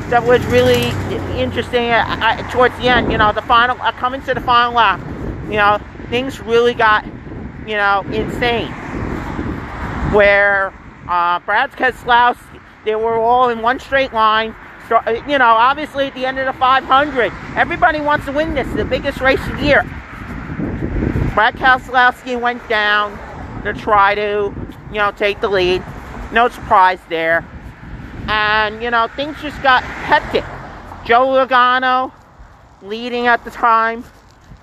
that 0.09 0.24
was 0.24 0.45
really 0.45 0.89
interesting 1.38 1.89
uh, 1.89 2.05
uh, 2.21 2.51
towards 2.51 2.77
the 2.77 2.88
end. 2.88 3.12
You 3.12 3.17
know, 3.17 3.33
the 3.33 3.41
final 3.41 3.79
uh, 3.81 3.91
coming 3.91 4.21
to 4.24 4.33
the 4.33 4.41
final 4.41 4.74
lap. 4.74 5.00
You 5.45 5.57
know, 5.57 5.79
things 6.09 6.39
really 6.39 6.74
got 6.74 7.05
you 7.65 7.75
know 7.75 8.05
insane. 8.12 8.71
Where 10.13 10.74
uh, 11.09 11.39
Brad 11.39 11.71
Keselowski, 11.71 12.57
they 12.88 12.96
were 12.96 13.17
all 13.17 13.50
in 13.50 13.62
one 13.62 13.79
straight 13.79 14.13
line. 14.13 14.56
So, 14.88 14.96
uh, 14.96 15.22
you 15.27 15.38
know, 15.38 15.46
obviously 15.46 16.08
at 16.08 16.15
the 16.15 16.25
end 16.25 16.39
of 16.39 16.46
the 16.46 16.53
500, 16.53 17.34
everybody 17.58 18.00
wants 18.00 18.25
to 18.25 18.32
win 18.32 18.53
this, 18.53 18.67
the 18.74 18.86
biggest 18.86 19.20
race 19.20 19.46
of 19.48 19.58
the 19.58 19.65
year. 19.65 19.84
Brad 21.34 21.56
Keselowski 21.56 22.39
went 22.39 22.67
down 22.70 23.12
to 23.63 23.74
try 23.74 24.15
to, 24.15 24.53
you 24.89 24.98
know, 24.98 25.12
take 25.12 25.41
the 25.41 25.50
lead. 25.50 25.84
No 26.32 26.48
surprise 26.48 27.00
there. 27.10 27.46
And, 28.27 28.82
you 28.82 28.89
know, 28.89 29.08
things 29.15 29.39
just 29.41 29.62
got 29.62 29.84
hectic. 29.84 30.46
Joe 31.06 31.27
Logano 31.27 32.13
leading 32.82 33.27
at 33.27 33.44
the 33.44 33.51
time. 33.51 34.06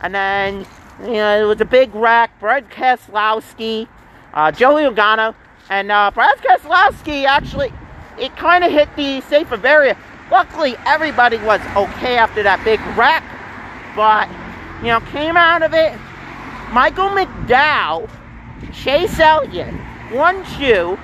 And 0.00 0.14
then, 0.14 0.66
you 1.00 1.12
know, 1.12 1.42
it 1.42 1.46
was 1.46 1.60
a 1.60 1.66
big 1.66 1.94
wreck. 1.94 2.30
Brad 2.40 2.70
Keselowski, 2.70 3.86
uh, 4.32 4.50
Joey 4.50 4.84
Logano, 4.84 5.34
and 5.68 5.92
uh, 5.92 6.10
Brad 6.12 6.38
Keselowski 6.38 7.24
actually, 7.24 7.72
it 8.18 8.36
kind 8.36 8.64
of 8.64 8.70
hit 8.70 8.88
the 8.96 9.20
safer 9.22 9.60
area. 9.66 9.96
Luckily, 10.30 10.76
everybody 10.86 11.36
was 11.38 11.60
okay 11.76 12.16
after 12.16 12.42
that 12.42 12.62
big 12.64 12.80
wreck. 12.96 13.22
But, 13.94 14.28
you 14.82 14.88
know, 14.88 15.00
came 15.12 15.36
out 15.36 15.62
of 15.62 15.74
it. 15.74 15.98
Michael 16.72 17.10
McDowell, 17.10 18.10
Chase 18.72 19.18
Elliott, 19.20 19.72
one, 20.10 20.44
two, 20.58 20.98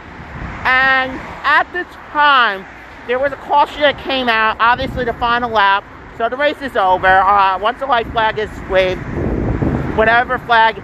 and 0.64 1.12
at 1.44 1.64
the 1.72 1.84
time, 2.10 2.64
there 3.06 3.18
was 3.18 3.32
a 3.32 3.36
caution 3.36 3.80
that 3.80 3.98
came 3.98 4.28
out, 4.28 4.56
obviously 4.60 5.04
the 5.04 5.12
final 5.14 5.50
lap. 5.50 5.84
So 6.18 6.28
the 6.28 6.36
race 6.36 6.60
is 6.60 6.76
over. 6.76 7.06
Uh, 7.06 7.58
once 7.58 7.78
the 7.80 7.86
white 7.86 8.06
flag 8.08 8.38
is 8.38 8.50
waved, 8.68 9.00
whatever 9.96 10.38
flag 10.38 10.82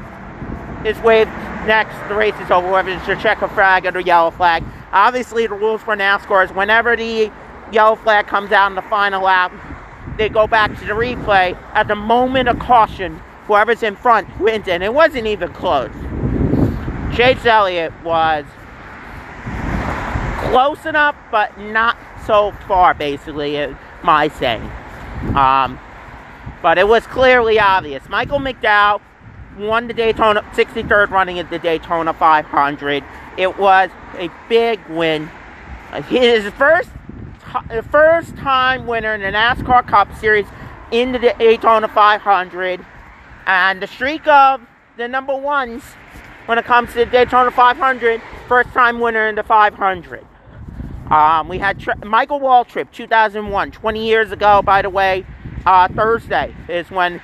is 0.86 0.98
waved 1.00 1.30
next, 1.66 1.96
the 2.08 2.14
race 2.14 2.34
is 2.40 2.50
over, 2.50 2.70
whether 2.70 2.90
it's 2.90 3.06
the 3.06 3.16
checker 3.16 3.48
flag 3.48 3.86
or 3.86 3.92
the 3.92 4.02
yellow 4.02 4.30
flag. 4.30 4.62
Obviously, 4.96 5.46
the 5.46 5.52
rules 5.54 5.82
for 5.82 5.94
NASCAR 5.94 6.46
is 6.46 6.50
whenever 6.52 6.96
the 6.96 7.30
yellow 7.70 7.96
flag 7.96 8.26
comes 8.26 8.50
out 8.50 8.70
in 8.70 8.76
the 8.76 8.80
final 8.80 9.24
lap, 9.24 9.52
they 10.16 10.30
go 10.30 10.46
back 10.46 10.70
to 10.78 10.86
the 10.86 10.94
replay. 10.94 11.54
At 11.74 11.86
the 11.86 11.94
moment 11.94 12.48
of 12.48 12.58
caution, 12.58 13.20
whoever's 13.46 13.82
in 13.82 13.94
front 13.94 14.26
wins, 14.40 14.66
and 14.68 14.82
it 14.82 14.94
wasn't 14.94 15.26
even 15.26 15.52
close. 15.52 15.92
Chase 17.14 17.44
Elliott 17.44 17.92
was 18.04 18.46
close 20.48 20.86
enough, 20.86 21.14
but 21.30 21.58
not 21.58 21.98
so 22.24 22.52
far, 22.66 22.94
basically, 22.94 23.56
is 23.56 23.76
my 24.02 24.28
saying. 24.28 24.72
Um, 25.34 25.78
but 26.62 26.78
it 26.78 26.88
was 26.88 27.06
clearly 27.06 27.60
obvious. 27.60 28.08
Michael 28.08 28.38
McDowell 28.38 29.02
won 29.58 29.88
the 29.88 29.94
Daytona 29.94 30.40
63rd 30.54 31.10
running 31.10 31.38
at 31.38 31.50
the 31.50 31.58
Daytona 31.58 32.14
500. 32.14 33.04
It 33.36 33.58
was 33.58 33.90
a 34.14 34.30
big 34.48 34.80
win. 34.88 35.30
His 36.08 36.52
first 36.54 36.90
first 37.90 38.36
time 38.36 38.86
winner 38.86 39.14
in 39.14 39.20
the 39.20 39.26
NASCAR 39.28 39.86
Cup 39.86 40.14
Series 40.18 40.46
in 40.90 41.12
the 41.12 41.18
Daytona 41.18 41.88
500, 41.88 42.84
and 43.46 43.82
the 43.82 43.86
streak 43.86 44.26
of 44.26 44.60
the 44.96 45.08
number 45.08 45.36
ones 45.36 45.82
when 46.46 46.58
it 46.58 46.64
comes 46.64 46.90
to 46.92 46.98
the 47.00 47.06
Daytona 47.06 47.50
500, 47.50 48.22
first 48.48 48.70
time 48.70 49.00
winner 49.00 49.28
in 49.28 49.34
the 49.34 49.42
500. 49.42 50.24
Um, 51.10 51.48
we 51.48 51.58
had 51.58 51.80
Michael 52.04 52.40
Waltrip, 52.40 52.90
2001, 52.92 53.70
20 53.70 54.06
years 54.06 54.32
ago, 54.32 54.62
by 54.62 54.82
the 54.82 54.90
way. 54.90 55.24
Uh, 55.64 55.88
Thursday 55.88 56.54
is 56.68 56.90
when 56.90 57.20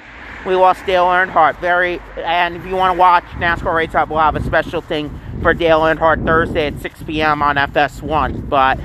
we 0.46 0.54
lost 0.54 0.84
Dale 0.86 1.04
Earnhardt. 1.04 1.58
Very, 1.60 2.00
and 2.16 2.56
if 2.56 2.66
you 2.66 2.74
want 2.74 2.94
to 2.94 2.98
watch 2.98 3.24
NASCAR 3.34 3.74
Race 3.74 3.92
Hub, 3.92 4.10
we'll 4.10 4.18
have 4.18 4.36
a 4.36 4.42
special 4.42 4.80
thing 4.80 5.08
for 5.42 5.52
Dale 5.52 5.80
Earnhardt 5.80 6.24
Thursday 6.24 6.68
at 6.68 6.80
6 6.80 7.02
p.m. 7.02 7.42
on 7.42 7.56
FS1. 7.56 8.48
But 8.48 8.78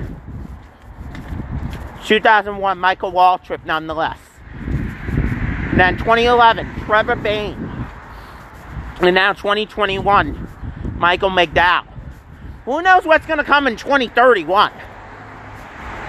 2001, 2.05 2.77
Michael 2.79 3.11
Waltrip, 3.11 3.63
nonetheless. 3.65 4.19
And 4.65 5.79
then 5.79 5.97
2011, 5.97 6.67
Trevor 6.85 7.15
Bayne. 7.15 7.85
And 9.01 9.13
now 9.13 9.33
2021, 9.33 10.47
Michael 10.97 11.29
McDowell. 11.29 11.85
Who 12.65 12.81
knows 12.81 13.05
what's 13.05 13.25
going 13.27 13.37
to 13.37 13.43
come 13.43 13.67
in 13.67 13.77
2031? 13.77 14.71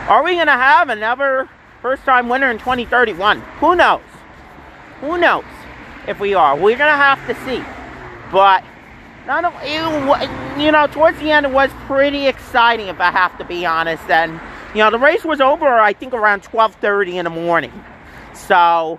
Are 0.09 0.25
we 0.25 0.35
going 0.35 0.47
to 0.47 0.53
have 0.53 0.89
another 0.89 1.49
first 1.83 2.05
time 2.05 2.29
winner 2.31 2.51
in 2.51 2.59
2031? 2.59 3.41
Who 3.61 3.77
knows? 3.77 4.01
Who 5.01 5.19
knows 5.19 5.45
if 6.07 6.19
we 6.19 6.33
are? 6.33 6.57
We're 6.57 6.79
going 6.79 6.91
to 6.91 6.97
have 6.97 7.25
to 7.27 7.35
see. 7.45 7.63
But, 8.33 8.65
not, 9.29 9.45
it, 9.63 10.61
you 10.61 10.73
know, 10.73 10.87
towards 10.89 11.19
the 11.21 11.31
end 11.31 11.47
it 11.47 11.53
was 11.53 11.71
pretty 11.87 12.27
exciting 12.27 12.89
if 12.89 12.99
I 12.99 13.11
have 13.11 13.37
to 13.39 13.45
be 13.45 13.65
honest. 13.65 14.09
And, 14.11 14.41
you 14.75 14.79
know, 14.79 14.91
the 14.91 14.99
race 14.99 15.25
was 15.25 15.41
over, 15.41 15.67
I 15.67 15.93
think, 15.93 16.15
around 16.15 16.43
12.30 16.43 17.15
in 17.15 17.25
the 17.25 17.31
morning. 17.31 17.73
So, 18.35 18.99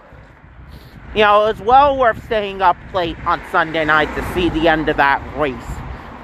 you 1.15 1.21
know, 1.21 1.45
it 1.45 1.57
was 1.57 1.61
well 1.61 1.97
worth 1.97 2.23
staying 2.25 2.61
up 2.61 2.77
late 2.93 3.19
on 3.25 3.41
Sunday 3.51 3.83
night 3.83 4.13
to 4.15 4.33
see 4.33 4.49
the 4.49 4.67
end 4.67 4.87
of 4.87 4.97
that 4.97 5.21
race. 5.37 5.55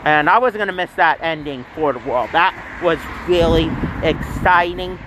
And 0.06 0.30
I 0.30 0.38
wasn't 0.38 0.60
going 0.60 0.68
to 0.68 0.74
miss 0.74 0.94
that 0.94 1.18
ending 1.22 1.66
for 1.74 1.92
the 1.92 2.00
world. 2.00 2.30
That 2.32 2.54
was 2.84 3.00
really 3.28 3.72
exciting. 4.08 5.00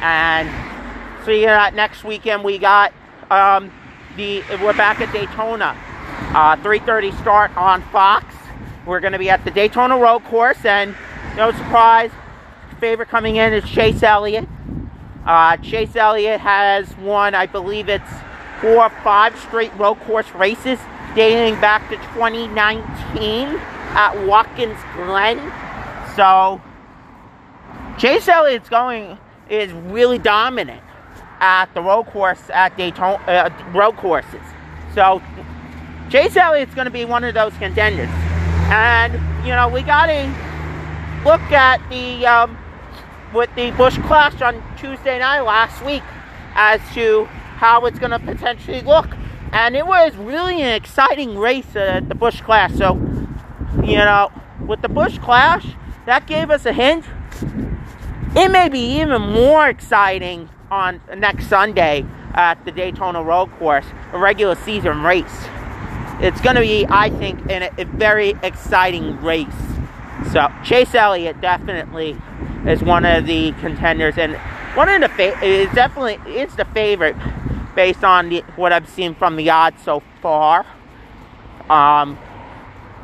And 0.00 0.50
so 1.24 1.30
yeah, 1.30 1.70
next 1.72 2.02
weekend 2.02 2.42
we 2.42 2.58
got 2.58 2.92
um, 3.30 3.70
the 4.16 4.42
we're 4.60 4.72
back 4.72 5.00
at 5.00 5.12
Daytona. 5.12 5.76
Uh, 6.34 6.56
3:30 6.56 7.16
start 7.20 7.56
on 7.56 7.82
Fox. 7.92 8.39
We're 8.90 8.98
going 8.98 9.12
to 9.12 9.20
be 9.20 9.30
at 9.30 9.44
the 9.44 9.52
Daytona 9.52 9.96
Road 9.96 10.24
Course, 10.24 10.64
and 10.64 10.96
no 11.36 11.52
surprise, 11.52 12.10
favorite 12.80 13.08
coming 13.08 13.36
in 13.36 13.52
is 13.52 13.62
Chase 13.70 14.02
Elliott. 14.02 14.48
Uh, 15.24 15.56
Chase 15.58 15.94
Elliott 15.94 16.40
has 16.40 16.96
won, 16.96 17.36
I 17.36 17.46
believe 17.46 17.88
it's 17.88 18.10
four 18.60 18.82
or 18.82 18.90
five 19.04 19.38
straight 19.38 19.72
road 19.76 20.00
course 20.00 20.28
races 20.32 20.80
dating 21.14 21.60
back 21.60 21.88
to 21.90 21.96
2019 22.14 23.46
at 23.94 24.26
Watkins 24.26 24.78
Glen. 24.96 25.38
So 26.16 26.60
Chase 27.96 28.26
Elliott's 28.26 28.68
going 28.68 29.18
is 29.48 29.70
really 29.70 30.18
dominant 30.18 30.82
at 31.38 31.72
the 31.74 31.80
road 31.80 32.06
course 32.06 32.42
at 32.52 32.76
Daytona 32.76 33.22
uh, 33.28 33.50
road 33.72 33.96
courses. 33.98 34.42
So 34.96 35.22
Chase 36.10 36.36
Elliott's 36.36 36.74
going 36.74 36.86
to 36.86 36.90
be 36.90 37.04
one 37.04 37.22
of 37.22 37.34
those 37.34 37.52
contenders, 37.58 38.10
and 38.70 39.12
you 39.46 39.52
know 39.52 39.68
we 39.68 39.82
got 39.82 40.06
to 40.06 40.24
look 41.24 41.40
at 41.52 41.80
the 41.90 42.26
um, 42.26 42.56
with 43.34 43.54
the 43.54 43.70
Busch 43.72 43.98
Clash 44.06 44.40
on 44.40 44.62
Tuesday 44.76 45.18
night 45.18 45.40
last 45.40 45.84
week 45.84 46.02
as 46.54 46.80
to 46.94 47.24
how 47.24 47.84
it's 47.86 47.98
going 47.98 48.10
to 48.10 48.18
potentially 48.18 48.80
look 48.80 49.08
and 49.52 49.76
it 49.76 49.86
was 49.86 50.14
really 50.16 50.62
an 50.62 50.74
exciting 50.74 51.36
race 51.36 51.74
at 51.74 52.08
the 52.08 52.14
Busch 52.14 52.40
Clash. 52.40 52.74
So, 52.74 52.94
you 53.84 53.96
know, 53.96 54.30
with 54.64 54.80
the 54.80 54.88
Busch 54.88 55.18
Clash, 55.18 55.66
that 56.06 56.26
gave 56.26 56.50
us 56.50 56.66
a 56.66 56.72
hint. 56.72 57.04
It 58.36 58.50
may 58.50 58.68
be 58.68 59.00
even 59.00 59.22
more 59.22 59.68
exciting 59.68 60.48
on 60.70 61.00
next 61.16 61.48
Sunday 61.48 62.06
at 62.34 62.64
the 62.64 62.70
Daytona 62.70 63.22
Road 63.24 63.50
Course, 63.58 63.86
a 64.12 64.18
regular 64.18 64.54
season 64.54 65.02
race. 65.02 65.48
It's 66.20 66.40
going 66.40 66.56
to 66.56 66.62
be, 66.62 66.86
I 66.88 67.10
think, 67.10 67.50
a, 67.50 67.70
a 67.78 67.84
very 67.84 68.34
exciting 68.42 69.20
race. 69.22 69.46
So 70.32 70.48
Chase 70.64 70.94
Elliott 70.94 71.40
definitely 71.40 72.16
is 72.66 72.82
one 72.82 73.06
of 73.06 73.26
the 73.26 73.52
contenders, 73.52 74.18
and 74.18 74.36
one 74.76 74.88
of 74.88 75.00
the 75.00 75.08
fa- 75.08 75.42
is 75.42 75.72
definitely 75.74 76.18
is 76.30 76.54
the 76.56 76.66
favorite 76.66 77.16
based 77.74 78.04
on 78.04 78.28
the, 78.28 78.40
what 78.56 78.72
I've 78.72 78.88
seen 78.88 79.14
from 79.14 79.36
the 79.36 79.48
odds 79.50 79.82
so 79.82 80.02
far. 80.20 80.66
Um, 81.70 82.18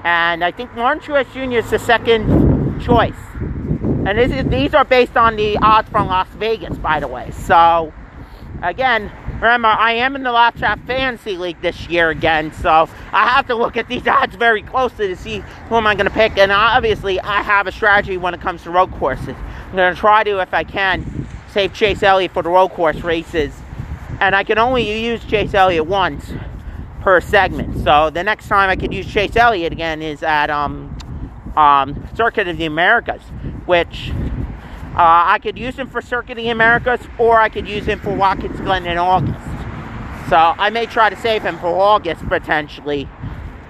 and 0.04 0.44
I 0.44 0.50
think 0.50 0.74
Martin 0.74 1.02
Truex 1.02 1.32
Jr. 1.32 1.58
is 1.58 1.70
the 1.70 1.78
second 1.78 2.80
choice. 2.80 3.14
And 3.40 4.18
is, 4.20 4.46
these 4.48 4.74
are 4.74 4.84
based 4.84 5.16
on 5.16 5.36
the 5.36 5.56
odds 5.62 5.88
from 5.88 6.06
Las 6.08 6.28
Vegas, 6.36 6.76
by 6.78 7.00
the 7.00 7.08
way. 7.08 7.30
So, 7.32 7.92
again, 8.62 9.10
remember, 9.36 9.68
I 9.68 9.92
am 9.92 10.16
in 10.16 10.22
the 10.22 10.32
Lap 10.32 10.56
Trap 10.56 10.86
Fantasy 10.86 11.36
League 11.36 11.60
this 11.60 11.88
year 11.88 12.10
again, 12.10 12.52
so 12.52 12.88
I 13.12 13.28
have 13.28 13.46
to 13.48 13.54
look 13.54 13.76
at 13.76 13.88
these 13.88 14.06
odds 14.08 14.36
very 14.36 14.62
closely 14.62 15.08
to 15.08 15.16
see 15.16 15.38
who 15.68 15.76
am 15.76 15.86
I 15.86 15.94
going 15.94 16.06
to 16.06 16.12
pick. 16.12 16.38
And 16.38 16.50
obviously, 16.50 17.20
I 17.20 17.42
have 17.42 17.66
a 17.66 17.72
strategy 17.72 18.16
when 18.16 18.34
it 18.34 18.40
comes 18.40 18.62
to 18.64 18.70
road 18.70 18.92
courses. 18.92 19.36
I'm 19.68 19.76
going 19.76 19.94
to 19.94 19.98
try 19.98 20.24
to, 20.24 20.40
if 20.40 20.54
I 20.54 20.64
can, 20.64 21.26
save 21.50 21.72
Chase 21.74 22.02
Elliott 22.02 22.32
for 22.32 22.42
the 22.42 22.50
road 22.50 22.70
course 22.70 23.00
races 23.02 23.52
and 24.20 24.34
I 24.34 24.44
can 24.44 24.58
only 24.58 25.04
use 25.04 25.24
Chase 25.24 25.54
Elliott 25.54 25.86
once 25.86 26.32
per 27.00 27.20
segment. 27.20 27.84
So 27.84 28.10
the 28.10 28.24
next 28.24 28.48
time 28.48 28.70
I 28.70 28.76
could 28.76 28.92
use 28.92 29.06
Chase 29.06 29.36
Elliott 29.36 29.72
again 29.72 30.02
is 30.02 30.22
at 30.22 30.50
um, 30.50 30.96
um, 31.56 32.08
Circuit 32.14 32.48
of 32.48 32.56
the 32.56 32.66
Americas, 32.66 33.22
which 33.66 34.12
uh, 34.96 35.24
I 35.26 35.38
could 35.38 35.58
use 35.58 35.76
him 35.76 35.88
for 35.88 36.00
Circuit 36.00 36.36
the 36.36 36.48
Americas, 36.48 37.00
or 37.18 37.40
I 37.40 37.48
could 37.48 37.68
use 37.68 37.84
him 37.86 38.00
for 38.00 38.14
Watkins 38.14 38.58
Glen 38.60 38.86
in 38.86 38.98
August. 38.98 39.38
So 40.28 40.36
I 40.36 40.70
may 40.70 40.86
try 40.86 41.10
to 41.10 41.16
save 41.16 41.42
him 41.42 41.58
for 41.58 41.68
August 41.68 42.26
potentially, 42.28 43.08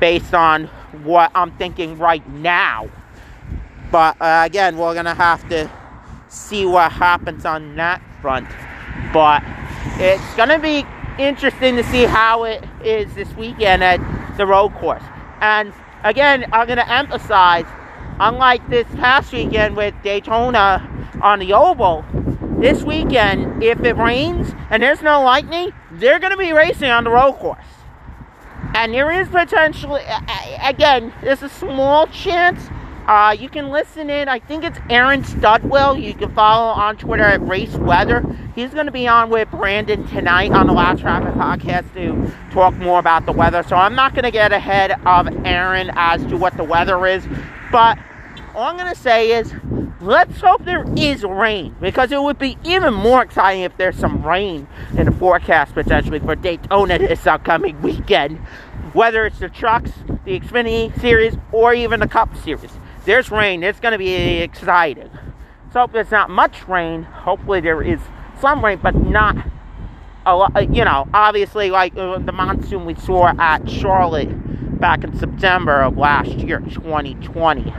based 0.00 0.34
on 0.34 0.66
what 1.02 1.30
I'm 1.34 1.50
thinking 1.58 1.98
right 1.98 2.26
now. 2.30 2.88
But 3.90 4.20
uh, 4.20 4.42
again, 4.46 4.76
we're 4.76 4.94
gonna 4.94 5.14
have 5.14 5.48
to 5.48 5.70
see 6.28 6.64
what 6.66 6.92
happens 6.92 7.44
on 7.44 7.76
that 7.76 8.02
front. 8.20 8.48
But 9.12 9.42
it's 9.98 10.34
going 10.34 10.48
to 10.48 10.58
be 10.58 10.84
interesting 11.18 11.76
to 11.76 11.84
see 11.84 12.04
how 12.04 12.44
it 12.44 12.64
is 12.84 13.12
this 13.14 13.32
weekend 13.34 13.82
at 13.82 14.00
the 14.36 14.46
road 14.46 14.74
course. 14.74 15.02
And 15.40 15.72
again, 16.04 16.46
I'm 16.52 16.66
going 16.66 16.78
to 16.78 16.92
emphasize, 16.92 17.66
unlike 18.20 18.68
this 18.68 18.86
past 18.96 19.32
weekend 19.32 19.76
with 19.76 19.94
Daytona 20.02 20.86
on 21.26 21.40
the 21.40 21.52
Oval, 21.52 22.04
this 22.60 22.84
weekend, 22.84 23.60
if 23.60 23.80
it 23.80 23.96
rains 23.96 24.54
and 24.70 24.80
there's 24.80 25.02
no 25.02 25.22
lightning, 25.22 25.72
they're 25.90 26.20
going 26.20 26.30
to 26.30 26.36
be 26.36 26.52
racing 26.52 26.88
on 26.88 27.02
the 27.02 27.10
road 27.10 27.32
course. 27.34 27.58
And 28.74 28.94
there 28.94 29.10
is 29.10 29.28
potentially, 29.28 30.02
again, 30.62 31.12
there's 31.22 31.42
a 31.42 31.48
small 31.48 32.06
chance 32.06 32.68
uh, 33.08 33.36
you 33.38 33.48
can 33.48 33.70
listen 33.70 34.08
in. 34.08 34.28
I 34.28 34.38
think 34.38 34.62
it's 34.62 34.78
Aaron 34.88 35.22
Studwell. 35.22 36.00
You 36.00 36.14
can 36.14 36.32
follow 36.34 36.72
on 36.72 36.96
Twitter 36.96 37.24
at 37.24 37.46
Race 37.46 37.74
Weather. 37.74 38.24
He's 38.54 38.72
going 38.72 38.86
to 38.86 38.92
be 38.92 39.08
on 39.08 39.28
with 39.28 39.50
Brandon 39.50 40.06
tonight 40.06 40.52
on 40.52 40.66
the 40.66 40.72
Lap 40.72 40.98
Traffic 40.98 41.34
podcast 41.34 41.92
to 41.94 42.32
talk 42.52 42.74
more 42.74 42.98
about 43.00 43.26
the 43.26 43.32
weather. 43.32 43.64
So 43.64 43.76
I'm 43.76 43.94
not 43.94 44.14
going 44.14 44.24
to 44.24 44.30
get 44.30 44.52
ahead 44.52 44.92
of 45.06 45.28
Aaron 45.44 45.90
as 45.94 46.24
to 46.26 46.36
what 46.36 46.56
the 46.56 46.64
weather 46.64 47.04
is. 47.06 47.26
But 47.70 47.98
all 48.56 48.70
I'm 48.70 48.78
going 48.78 48.92
to 48.92 48.98
say 48.98 49.32
is 49.32 49.52
let's 50.00 50.40
hope 50.40 50.64
there 50.64 50.86
is 50.96 51.22
rain 51.24 51.76
because 51.78 52.10
it 52.10 52.22
would 52.22 52.38
be 52.38 52.56
even 52.64 52.94
more 52.94 53.22
exciting 53.22 53.62
if 53.62 53.76
there's 53.76 53.96
some 53.96 54.26
rain 54.26 54.66
in 54.96 55.04
the 55.04 55.12
forecast 55.12 55.74
potentially 55.74 56.20
for 56.20 56.34
Daytona 56.34 56.98
this 56.98 57.26
upcoming 57.26 57.80
weekend. 57.82 58.38
Whether 58.94 59.26
it's 59.26 59.40
the 59.40 59.50
trucks, 59.50 59.90
the 60.24 60.40
Xfinity 60.40 60.98
series, 61.02 61.36
or 61.52 61.74
even 61.74 62.00
the 62.00 62.08
Cup 62.08 62.34
series 62.38 62.70
there's 63.04 63.30
rain. 63.30 63.62
It's 63.62 63.78
going 63.78 63.92
to 63.92 63.98
be 63.98 64.14
exciting. 64.14 65.10
So 65.72 65.84
if 65.84 65.92
there's 65.92 66.10
not 66.10 66.28
much 66.28 66.66
rain, 66.66 67.04
hopefully 67.04 67.60
there 67.60 67.82
is 67.82 68.00
some 68.40 68.64
rain, 68.64 68.80
but 68.82 68.94
not 68.94 69.36
a 70.24 70.34
lot. 70.34 70.74
You 70.74 70.84
know, 70.84 71.06
obviously 71.14 71.70
like 71.70 71.96
uh, 71.96 72.18
the 72.18 72.32
monsoon 72.32 72.84
we 72.86 72.94
saw 72.94 73.32
at 73.38 73.70
Charlotte 73.70 74.80
back 74.80 75.04
in 75.04 75.16
September 75.16 75.82
of 75.82 75.96
last 75.98 76.30
year, 76.30 76.60
2020. 76.60 77.72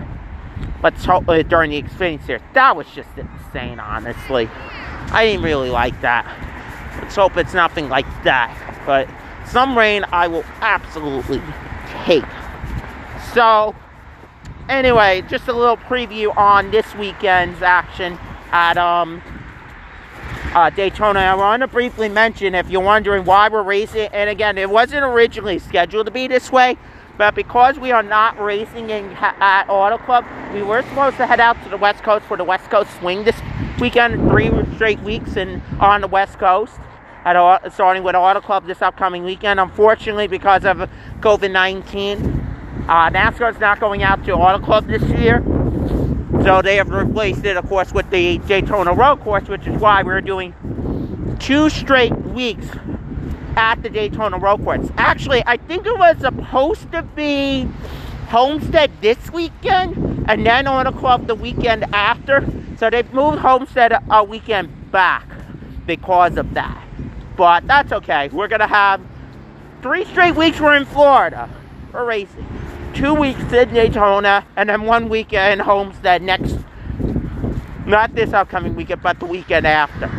Hope 0.81 1.27
uh, 1.27 1.41
during 1.43 1.71
the 1.71 1.81
Xfinity 1.81 2.25
series. 2.25 2.41
That 2.53 2.75
was 2.75 2.87
just 2.87 3.09
insane, 3.17 3.79
honestly. 3.79 4.49
I 5.11 5.25
didn't 5.25 5.43
really 5.43 5.69
like 5.69 5.99
that. 6.01 6.25
Let's 7.01 7.15
hope 7.15 7.37
it's 7.37 7.53
nothing 7.53 7.89
like 7.89 8.05
that. 8.23 8.53
But 8.85 9.07
some 9.49 9.77
rain 9.77 10.05
I 10.11 10.27
will 10.27 10.45
absolutely 10.61 11.41
take. 12.03 12.25
So 13.33 13.75
anyway, 14.69 15.23
just 15.29 15.47
a 15.47 15.53
little 15.53 15.77
preview 15.77 16.35
on 16.37 16.71
this 16.71 16.93
weekend's 16.95 17.61
action 17.61 18.17
at 18.51 18.77
um, 18.77 19.21
uh, 20.53 20.69
Daytona. 20.69 21.19
I 21.19 21.35
want 21.35 21.61
to 21.61 21.67
briefly 21.67 22.09
mention 22.09 22.55
if 22.55 22.69
you're 22.69 22.81
wondering 22.81 23.25
why 23.25 23.49
we're 23.49 23.63
racing, 23.63 24.09
and 24.13 24.29
again, 24.29 24.57
it 24.57 24.69
wasn't 24.69 25.03
originally 25.03 25.59
scheduled 25.59 26.07
to 26.07 26.11
be 26.11 26.27
this 26.27 26.51
way, 26.51 26.77
but 27.17 27.33
because 27.33 27.79
we 27.79 27.91
are 27.91 28.03
not 28.03 28.39
racing 28.39 28.89
in, 28.89 29.05
at 29.13 29.67
Auto 29.69 29.97
Club, 29.97 30.25
we 30.53 30.61
were 30.61 30.83
supposed 30.83 31.17
to 31.17 31.25
head 31.25 31.39
out 31.39 31.61
to 31.63 31.69
the 31.69 31.77
West 31.77 32.03
Coast 32.03 32.25
for 32.25 32.37
the 32.37 32.43
West 32.43 32.69
Coast 32.69 32.95
Swing 32.99 33.23
this 33.23 33.35
weekend, 33.79 34.29
three 34.29 34.51
straight 34.75 34.99
weeks 35.01 35.35
and 35.35 35.61
on 35.79 36.01
the 36.01 36.07
West 36.07 36.37
Coast. 36.37 36.79
At, 37.25 37.73
starting 37.73 38.03
with 38.03 38.15
Auto 38.15 38.39
Club 38.39 38.67
this 38.67 38.81
upcoming 38.81 39.25
weekend. 39.25 39.59
Unfortunately, 39.59 40.27
because 40.27 40.63
of 40.63 40.77
COVID 41.19 41.51
19, 41.51 42.37
uh, 42.87 43.49
is 43.53 43.59
not 43.59 43.81
going 43.81 44.01
out 44.03 44.23
to 44.23 44.31
Auto 44.33 44.63
Club 44.63 44.87
this 44.87 45.03
year. 45.19 45.43
So 46.43 46.61
they 46.61 46.77
have 46.77 46.89
replaced 46.89 47.43
it, 47.43 47.57
of 47.57 47.67
course, 47.67 47.91
with 47.91 48.09
the 48.11 48.37
Daytona 48.39 48.93
Road 48.93 49.19
Course, 49.19 49.49
which 49.49 49.67
is 49.67 49.77
why 49.81 50.03
we're 50.03 50.21
doing 50.21 50.53
two 51.39 51.69
straight 51.69 52.15
weeks 52.17 52.67
at 53.57 53.81
the 53.83 53.89
Daytona 53.89 54.37
Road 54.37 54.63
Course. 54.63 54.89
Actually, 54.97 55.43
I 55.45 55.57
think 55.57 55.85
it 55.85 55.97
was 55.97 56.17
supposed 56.19 56.91
to 56.93 57.01
be 57.01 57.67
Homestead 58.29 58.91
this 59.01 59.31
weekend 59.31 59.97
and 60.29 60.45
then 60.45 60.67
Auto 60.67 60.91
Club 60.91 61.27
the 61.27 61.35
weekend 61.35 61.83
after. 61.93 62.47
So 62.77 62.89
they've 62.89 63.11
moved 63.13 63.39
Homestead 63.39 63.93
a 64.09 64.23
weekend 64.23 64.91
back 64.91 65.27
because 65.85 66.37
of 66.37 66.53
that. 66.53 66.81
But 67.35 67.67
that's 67.67 67.91
okay. 67.91 68.29
We're 68.29 68.47
going 68.47 68.61
to 68.61 68.67
have 68.67 69.01
three 69.81 70.05
straight 70.05 70.35
weeks 70.35 70.59
we're 70.59 70.75
in 70.75 70.85
Florida 70.85 71.49
for 71.91 72.05
racing 72.05 72.45
two 72.97 73.13
weeks 73.13 73.39
in 73.53 73.69
Daytona, 73.73 74.43
and 74.55 74.69
then 74.69 74.83
one 74.83 75.07
weekend 75.07 75.59
in 75.59 75.65
Homestead 75.65 76.21
next, 76.23 76.57
not 77.85 78.13
this 78.15 78.33
upcoming 78.33 78.75
weekend, 78.75 79.03
but 79.03 79.19
the 79.19 79.25
weekend 79.25 79.67
after. 79.67 80.09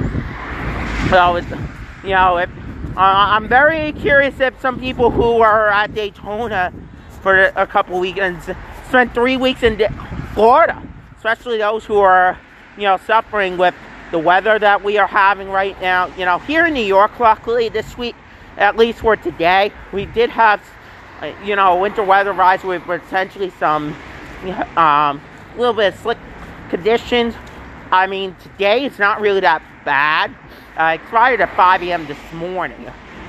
So, 1.11 1.37
it's, 1.37 1.51
you 2.05 2.11
know, 2.11 2.37
uh, 2.99 3.31
I'm 3.31 3.49
very 3.49 3.93
curious 3.93 4.41
if 4.41 4.61
some 4.61 4.81
people 4.81 5.11
who 5.11 5.41
are 5.41 5.69
at 5.69 5.95
Daytona 5.95 6.73
for 7.23 7.45
a 7.45 7.67
couple 7.67 8.01
weekends 8.01 8.49
spent 8.89 9.15
three 9.15 9.37
weeks 9.37 9.63
in 9.63 9.81
Florida, 10.35 10.83
especially 11.17 11.59
those 11.59 11.85
who 11.85 11.99
are, 11.99 12.37
you 12.77 12.83
know, 12.83 12.97
suffering 13.07 13.57
with 13.57 13.75
the 14.11 14.19
weather 14.19 14.59
that 14.59 14.83
we 14.83 14.99
are 14.99 15.07
having 15.07 15.49
right 15.49 15.81
now. 15.81 16.07
You 16.17 16.25
know, 16.25 16.39
here 16.41 16.67
in 16.67 16.75
New 16.75 16.85
York, 16.85 17.21
luckily 17.21 17.69
this 17.69 17.97
week, 17.97 18.17
at 18.57 18.77
least 18.77 18.99
for 18.99 19.15
today, 19.15 19.73
we 19.93 20.07
did 20.07 20.31
have 20.31 20.61
uh, 21.21 21.33
you 21.45 21.57
know, 21.57 21.81
winter 21.81 22.03
weather 22.03 22.33
rise 22.33 22.63
with 22.63 22.83
potentially 22.83 23.51
some 23.59 23.95
um, 24.77 25.21
little 25.57 25.75
bit 25.75 25.95
of 25.95 26.01
slick 26.01 26.19
conditions. 26.69 27.35
I 27.91 28.07
mean, 28.07 28.37
today 28.43 28.85
it's 28.85 28.99
not 28.99 29.21
really 29.21 29.41
that 29.41 29.63
bad. 29.85 30.35
It 30.79 31.01
started 31.09 31.41
at 31.41 31.57
5 31.57 31.83
a.m. 31.83 32.07
this 32.07 32.19
morning, 32.33 32.87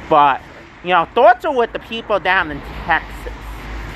but 0.10 0.42
you 0.84 0.90
know, 0.90 1.06
thoughts 1.14 1.46
are 1.46 1.56
with 1.56 1.74
the 1.74 1.80
people 1.80 2.20
down 2.20 2.52
in 2.52 2.62
Texas. 2.86 3.34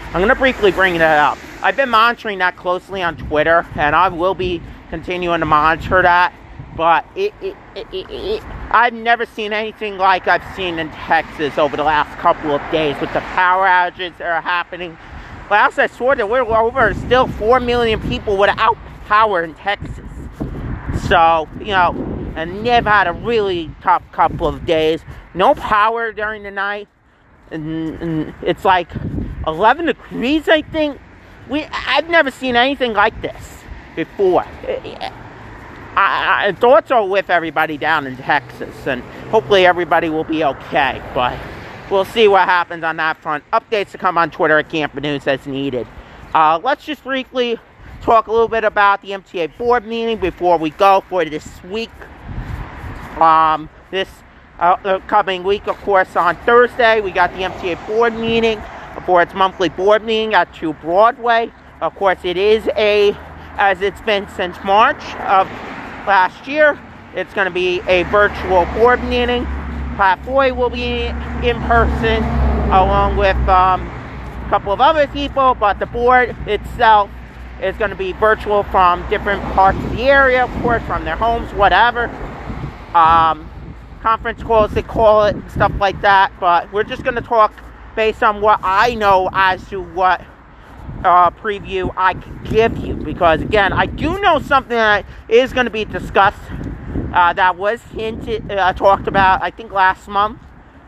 I'm 0.07 0.21
gonna 0.21 0.35
briefly 0.35 0.71
bring 0.71 0.97
that 0.97 1.19
up. 1.19 1.37
I've 1.61 1.75
been 1.75 1.89
monitoring 1.89 2.39
that 2.39 2.57
closely 2.57 3.01
on 3.01 3.15
Twitter, 3.15 3.65
and 3.75 3.95
I 3.95 4.09
will 4.09 4.35
be 4.35 4.61
continuing 4.89 5.39
to 5.39 5.45
monitor 5.45 6.01
that 6.01 6.33
but 6.75 7.05
it, 7.15 7.33
it, 7.41 7.55
it, 7.75 8.43
I've 8.71 8.93
never 8.93 9.25
seen 9.25 9.53
anything 9.53 9.97
like 9.97 10.27
I've 10.27 10.43
seen 10.55 10.79
in 10.79 10.89
Texas 10.91 11.57
over 11.57 11.77
the 11.77 11.83
last 11.83 12.17
couple 12.19 12.51
of 12.51 12.71
days 12.71 12.99
with 12.99 13.13
the 13.13 13.19
power 13.19 13.65
outages 13.65 14.17
that 14.17 14.27
are 14.27 14.41
happening. 14.41 14.97
Last 15.51 15.77
I 15.77 15.87
saw 15.87 16.15
that 16.15 16.29
we're 16.29 16.41
over 16.41 16.93
still 16.95 17.27
4 17.27 17.59
million 17.59 18.01
people 18.01 18.37
without 18.37 18.77
power 19.05 19.43
in 19.43 19.53
Texas. 19.53 20.05
So, 21.07 21.47
you 21.59 21.67
know, 21.67 21.93
and 22.35 22.65
they've 22.65 22.83
had 22.85 23.07
a 23.07 23.13
really 23.13 23.69
tough 23.81 24.03
couple 24.11 24.47
of 24.47 24.65
days. 24.65 25.01
No 25.33 25.53
power 25.55 26.11
during 26.11 26.43
the 26.43 26.51
night. 26.51 26.87
and, 27.51 28.01
and 28.01 28.33
it's 28.41 28.65
like 28.65 28.89
11 29.45 29.85
degrees, 29.85 30.49
I 30.49 30.61
think. 30.61 30.99
We 31.49 31.65
I've 31.65 32.09
never 32.09 32.31
seen 32.31 32.55
anything 32.55 32.93
like 32.93 33.21
this 33.21 33.63
before. 33.95 34.45
I, 35.95 36.47
I, 36.47 36.51
thoughts 36.53 36.89
are 36.89 37.05
with 37.05 37.29
everybody 37.29 37.77
down 37.77 38.07
in 38.07 38.17
Texas, 38.17 38.87
and 38.87 39.01
hopefully 39.29 39.65
everybody 39.65 40.09
will 40.09 40.23
be 40.23 40.43
okay. 40.43 41.01
But 41.13 41.37
we'll 41.91 42.05
see 42.05 42.27
what 42.27 42.45
happens 42.47 42.83
on 42.83 42.97
that 42.97 43.17
front. 43.17 43.43
Updates 43.51 43.91
to 43.91 43.97
come 43.97 44.17
on 44.17 44.31
Twitter 44.31 44.57
at 44.57 44.69
Kamper 44.69 45.01
News 45.01 45.27
as 45.27 45.45
needed. 45.45 45.85
Uh, 46.33 46.59
let's 46.63 46.85
just 46.85 47.03
briefly 47.03 47.59
talk 48.01 48.27
a 48.27 48.31
little 48.31 48.47
bit 48.47 48.63
about 48.63 49.01
the 49.01 49.09
MTA 49.09 49.55
board 49.57 49.85
meeting 49.85 50.17
before 50.17 50.57
we 50.57 50.71
go 50.71 51.03
for 51.09 51.23
this 51.25 51.63
week. 51.65 51.91
Um, 53.23 53.69
this 53.89 54.09
uh, 54.59 54.99
coming 55.07 55.43
week, 55.43 55.67
of 55.67 55.77
course, 55.77 56.15
on 56.15 56.35
Thursday, 56.45 56.99
we 56.99 57.11
got 57.11 57.31
the 57.31 57.43
MTA 57.43 57.87
board 57.87 58.13
meeting 58.15 58.61
for 59.05 59.21
its 59.21 59.33
monthly 59.33 59.69
board 59.69 60.03
meeting 60.03 60.33
at 60.33 60.53
2 60.55 60.73
Broadway. 60.73 61.51
Of 61.81 61.95
course, 61.95 62.19
it 62.23 62.37
is 62.37 62.67
a, 62.75 63.15
as 63.57 63.81
it's 63.81 64.01
been 64.01 64.27
since 64.29 64.57
March 64.63 65.01
of 65.15 65.47
last 66.05 66.47
year, 66.47 66.77
it's 67.15 67.33
going 67.33 67.45
to 67.45 67.53
be 67.53 67.79
a 67.87 68.03
virtual 68.03 68.65
board 68.77 69.01
meeting. 69.05 69.45
Pat 69.95 70.23
Foye 70.25 70.51
will 70.51 70.69
be 70.69 71.05
in 71.47 71.61
person 71.61 72.23
along 72.71 73.15
with 73.15 73.37
um, 73.47 73.87
a 73.87 74.47
couple 74.49 74.73
of 74.73 74.81
other 74.81 75.07
people, 75.07 75.55
but 75.55 75.79
the 75.79 75.85
board 75.85 76.35
itself 76.45 77.09
is 77.61 77.77
going 77.77 77.91
to 77.91 77.95
be 77.95 78.11
virtual 78.13 78.63
from 78.63 79.07
different 79.09 79.41
parts 79.53 79.77
of 79.77 79.91
the 79.91 80.03
area, 80.03 80.43
of 80.43 80.51
course, 80.61 80.83
from 80.83 81.05
their 81.05 81.15
homes, 81.15 81.53
whatever. 81.53 82.09
Um, 82.93 83.49
conference 84.01 84.43
calls, 84.43 84.71
they 84.73 84.83
call 84.83 85.25
it, 85.25 85.35
and 85.35 85.51
stuff 85.51 85.71
like 85.79 85.99
that. 86.01 86.31
But 86.39 86.71
we're 86.71 86.83
just 86.83 87.03
going 87.03 87.15
to 87.15 87.21
talk 87.21 87.53
based 87.95 88.23
on 88.23 88.41
what 88.41 88.59
I 88.63 88.95
know 88.95 89.29
as 89.33 89.67
to 89.69 89.81
what 89.81 90.21
uh, 91.03 91.31
preview 91.31 91.93
I 91.95 92.13
can 92.13 92.43
give 92.43 92.77
you. 92.77 92.95
Because, 92.95 93.41
again, 93.41 93.73
I 93.73 93.85
do 93.85 94.19
know 94.19 94.39
something 94.39 94.75
that 94.75 95.05
is 95.29 95.53
going 95.53 95.65
to 95.65 95.71
be 95.71 95.85
discussed 95.85 96.39
uh, 97.13 97.33
that 97.33 97.55
was 97.57 97.81
hinted, 97.81 98.51
uh, 98.51 98.73
talked 98.73 99.07
about, 99.07 99.41
I 99.41 99.51
think, 99.51 99.71
last 99.71 100.07
month. 100.07 100.39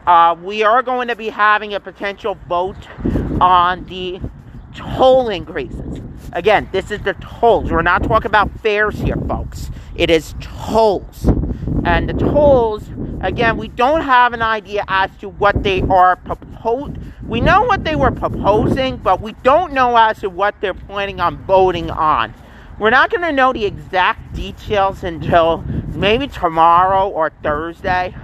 Uh, 0.06 0.36
we 0.40 0.64
are 0.64 0.84
going 0.84 1.08
to 1.08 1.16
be 1.16 1.30
having 1.30 1.74
a 1.74 1.80
potential 1.80 2.38
vote 2.48 2.88
on 3.42 3.86
the 3.86 4.20
toll 4.76 5.30
increases. 5.30 6.02
Again, 6.34 6.70
this 6.72 6.92
is 6.92 7.02
the 7.02 7.14
tolls. 7.16 7.72
We're 7.72 7.82
not 7.82 8.04
talking 8.04 8.28
about 8.28 8.52
fares 8.60 9.00
here, 9.00 9.16
folks. 9.28 9.72
It 9.96 10.10
is 10.10 10.36
tolls. 10.42 11.28
And 11.86 12.10
the 12.10 12.14
tolls, 12.14 12.84
again, 13.22 13.58
we 13.58 13.68
don't 13.68 14.02
have 14.02 14.34
an 14.34 14.42
idea 14.42 14.84
as 14.88 15.12
to 15.20 15.30
what 15.30 15.62
they 15.62 15.82
are 15.84 16.16
proposed. 16.16 16.98
We 17.28 17.42
know 17.42 17.62
what 17.62 17.84
they 17.84 17.96
were 17.96 18.10
proposing, 18.10 18.98
but 18.98 19.22
we 19.22 19.34
don't 19.44 19.72
know 19.72 19.96
as 19.96 20.20
to 20.22 20.30
what 20.30 20.60
they're 20.62 20.74
planning 20.74 21.20
on 21.20 21.38
voting 21.46 21.92
on. 21.92 22.34
We're 22.80 22.90
not 22.90 23.12
going 23.12 23.22
to 23.22 23.32
know 23.32 23.54
the 23.54 23.66
exact 23.66 24.34
details 24.34 25.04
until 25.04 25.64
maybe 25.94 26.28
tomorrow 26.28 27.08
or 27.08 27.32
Thursday. 27.44 28.16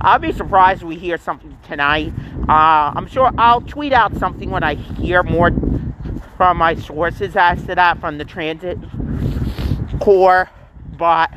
I'll 0.00 0.18
be 0.18 0.32
surprised 0.32 0.80
if 0.80 0.88
we 0.88 0.96
hear 0.96 1.18
something 1.18 1.58
tonight. 1.68 2.14
Uh, 2.48 2.92
I'm 2.96 3.06
sure 3.06 3.30
I'll 3.36 3.60
tweet 3.60 3.92
out 3.92 4.16
something 4.16 4.48
when 4.48 4.64
I 4.64 4.76
hear 4.76 5.22
more 5.22 5.50
from 6.38 6.56
my 6.56 6.74
sources 6.74 7.36
as 7.36 7.62
to 7.66 7.74
that 7.74 8.00
from 8.00 8.16
the 8.16 8.24
transit 8.24 8.78
corps. 10.00 10.48
But 10.96 11.30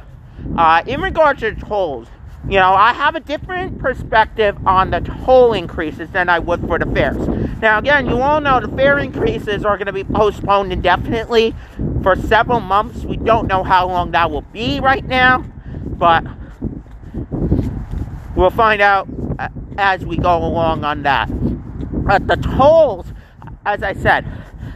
uh, 0.58 0.84
in 0.86 1.02
regards 1.02 1.42
to 1.42 1.56
tolls, 1.56 2.08
you 2.48 2.60
know, 2.60 2.74
I 2.74 2.94
have 2.94 3.16
a 3.16 3.22
different 3.22 3.80
perspective 3.80 4.58
on 4.68 4.92
the 4.92 5.00
toll 5.00 5.54
increases 5.54 6.10
than 6.10 6.28
I 6.28 6.40
would 6.40 6.60
for 6.62 6.78
the 6.78 6.86
fares. 6.86 7.28
Now, 7.62 7.80
again, 7.80 8.08
you 8.08 8.20
all 8.20 8.42
know 8.42 8.60
the 8.60 8.68
fare 8.76 9.00
increases 9.00 9.64
are 9.64 9.78
going 9.78 9.88
to 9.88 9.94
be 9.94 10.04
postponed 10.04 10.74
indefinitely 10.74 11.56
for 12.02 12.18
several 12.18 12.60
months. 12.60 13.06
We 13.06 13.16
don't 13.16 13.48
know 13.48 13.64
how 13.64 13.88
long 13.88 14.12
that 14.12 14.30
will 14.30 14.42
be 14.42 14.82
right 14.82 15.06
now, 15.06 15.46
but 15.86 16.26
we'll 18.36 18.50
find 18.50 18.82
out 18.82 19.08
as 19.78 20.06
we 20.06 20.18
go 20.18 20.44
along 20.44 20.84
on 20.84 21.04
that. 21.04 21.30
But 22.04 22.28
the 22.28 22.36
tolls, 22.36 23.08
as 23.66 23.82
I 23.84 23.94
said, 23.94 24.26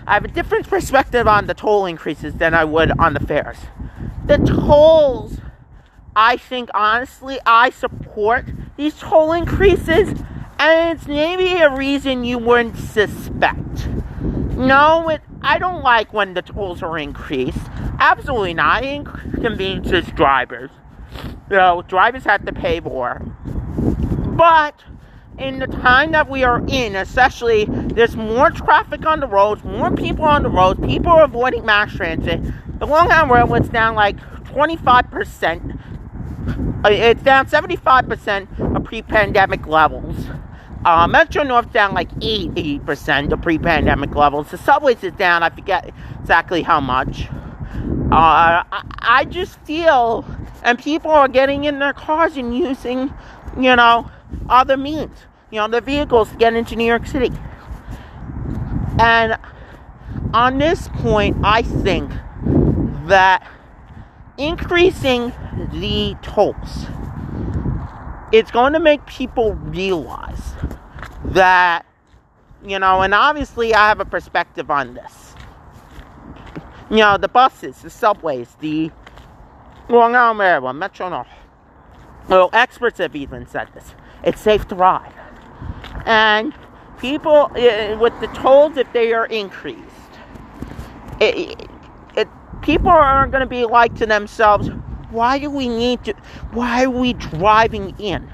I 0.08 0.14
have 0.14 0.24
a 0.24 0.30
different 0.30 0.70
perspective 0.70 1.28
on 1.28 1.48
the 1.48 1.54
toll 1.54 1.86
increases 1.86 2.36
than 2.36 2.54
I 2.54 2.64
would 2.64 2.98
on 2.98 3.14
the 3.14 3.20
fares. 3.20 3.58
The 4.26 4.38
tolls 4.38 5.38
I 6.20 6.38
think 6.38 6.72
honestly, 6.74 7.38
I 7.46 7.70
support 7.70 8.46
these 8.76 8.96
toll 8.98 9.34
increases, 9.34 10.10
and 10.58 10.98
it's 10.98 11.08
maybe 11.08 11.54
a 11.62 11.70
reason 11.70 12.24
you 12.24 12.40
wouldn't 12.40 12.76
suspect. 12.76 13.88
No, 14.58 15.10
it, 15.10 15.22
I 15.44 15.60
don't 15.60 15.84
like 15.84 16.12
when 16.14 16.34
the 16.34 16.42
tolls 16.42 16.82
are 16.82 16.98
increased. 16.98 17.60
Absolutely 18.00 18.56
not. 18.56 18.84
It 18.84 18.96
inconveniences 18.96 20.08
drivers. 20.16 20.72
You 21.52 21.58
know, 21.58 21.84
drivers 21.84 22.24
have 22.24 22.44
to 22.48 22.52
pay 22.52 22.80
more. 22.80 23.22
But 24.36 24.74
in 25.38 25.60
the 25.60 25.68
time 25.68 26.14
that 26.14 26.28
we 26.28 26.44
are 26.44 26.64
in, 26.68 26.96
especially 26.96 27.66
there's 27.66 28.16
more 28.16 28.50
traffic 28.50 29.06
on 29.06 29.20
the 29.20 29.28
roads, 29.28 29.64
more 29.64 29.92
people 29.92 30.26
on 30.26 30.42
the 30.42 30.50
roads, 30.50 30.80
people 30.84 31.12
are 31.12 31.26
avoiding 31.26 31.64
mass 31.64 31.94
transit. 31.94 32.42
The 32.80 32.88
Long 32.88 33.12
Island 33.12 33.32
Railroad's 33.32 33.70
down 33.70 33.94
like 33.94 34.18
25% 34.46 35.74
uh, 35.74 35.97
it's 36.86 37.22
down 37.24 37.48
75% 37.48 38.76
of 38.76 38.84
pre-pandemic 38.84 39.68
levels. 39.68 40.16
Uh, 40.86 41.08
Metro 41.08 41.44
North 41.44 41.74
down 41.74 41.94
like 41.94 42.10
80% 42.20 43.32
of 43.32 43.42
pre-pandemic 43.42 44.16
levels. 44.16 44.52
The 44.52 44.58
subways 44.58 45.04
is 45.04 45.14
down. 45.14 45.44
I 45.44 45.50
forget 45.50 45.92
exactly 46.20 46.62
how 46.62 46.80
much. 46.80 47.28
Uh, 48.12 48.64
I, 48.72 48.84
I 49.00 49.26
just 49.26 49.60
feel, 49.62 50.26
and 50.64 50.80
people 50.80 51.12
are 51.12 51.28
getting 51.28 51.66
in 51.66 51.80
their 51.80 51.94
cars 51.94 52.38
and 52.38 52.58
using, 52.58 53.14
you 53.60 53.76
know, 53.76 54.10
other 54.50 54.78
means, 54.78 55.18
you 55.52 55.60
know, 55.60 55.68
their 55.68 55.82
vehicles 55.82 56.30
to 56.32 56.38
get 56.38 56.54
into 56.54 56.76
New 56.76 56.86
York 56.86 57.06
City. 57.06 57.32
And 59.00 59.38
on 60.34 60.58
this 60.58 60.88
point, 60.90 61.38
I 61.44 61.62
think 61.64 62.12
that 63.08 63.46
increasing 64.38 65.34
the 65.74 66.16
tolls, 66.22 66.86
it's 68.32 68.52
going 68.52 68.74
to 68.74 68.80
make 68.80 69.06
people 69.06 69.54
realize 69.54 70.54
that, 71.26 71.86
you 72.66 72.80
know, 72.80 73.02
and 73.02 73.14
obviously 73.14 73.74
I 73.74 73.88
have 73.88 74.00
a 74.00 74.06
perspective 74.06 74.70
on 74.70 74.94
this. 74.94 75.36
You 76.90 76.98
know, 76.98 77.18
the 77.18 77.28
buses, 77.28 77.82
the 77.82 77.90
subways, 77.90 78.56
the 78.60 78.92
Long 79.90 80.16
Island 80.16 80.40
Railroad, 80.40 80.74
Metro 80.74 81.10
North. 81.10 81.28
Well, 82.28 82.50
experts 82.54 82.98
have 83.00 83.16
even 83.16 83.48
said 83.48 83.70
this. 83.74 83.94
It's 84.24 84.42
safe 84.42 84.68
to 84.70 84.76
ride. 84.76 85.14
And 86.06 86.54
people, 87.00 87.50
with 87.54 88.20
the 88.20 88.30
tolls, 88.34 88.78
if 88.78 88.92
they 88.94 89.14
are 89.14 89.26
increased, 89.28 89.82
it, 91.20 91.70
it, 92.16 92.28
people 92.62 92.90
aren't 92.90 93.32
going 93.32 93.42
to 93.42 93.50
be 93.50 93.66
like 93.66 93.96
to 93.96 94.06
themselves, 94.06 94.70
why 95.10 95.40
do 95.40 95.50
we 95.50 95.68
need 95.68 96.04
to, 96.06 96.14
why 96.52 96.84
are 96.84 96.90
we 96.90 97.14
driving 97.14 97.96
in? 98.00 98.30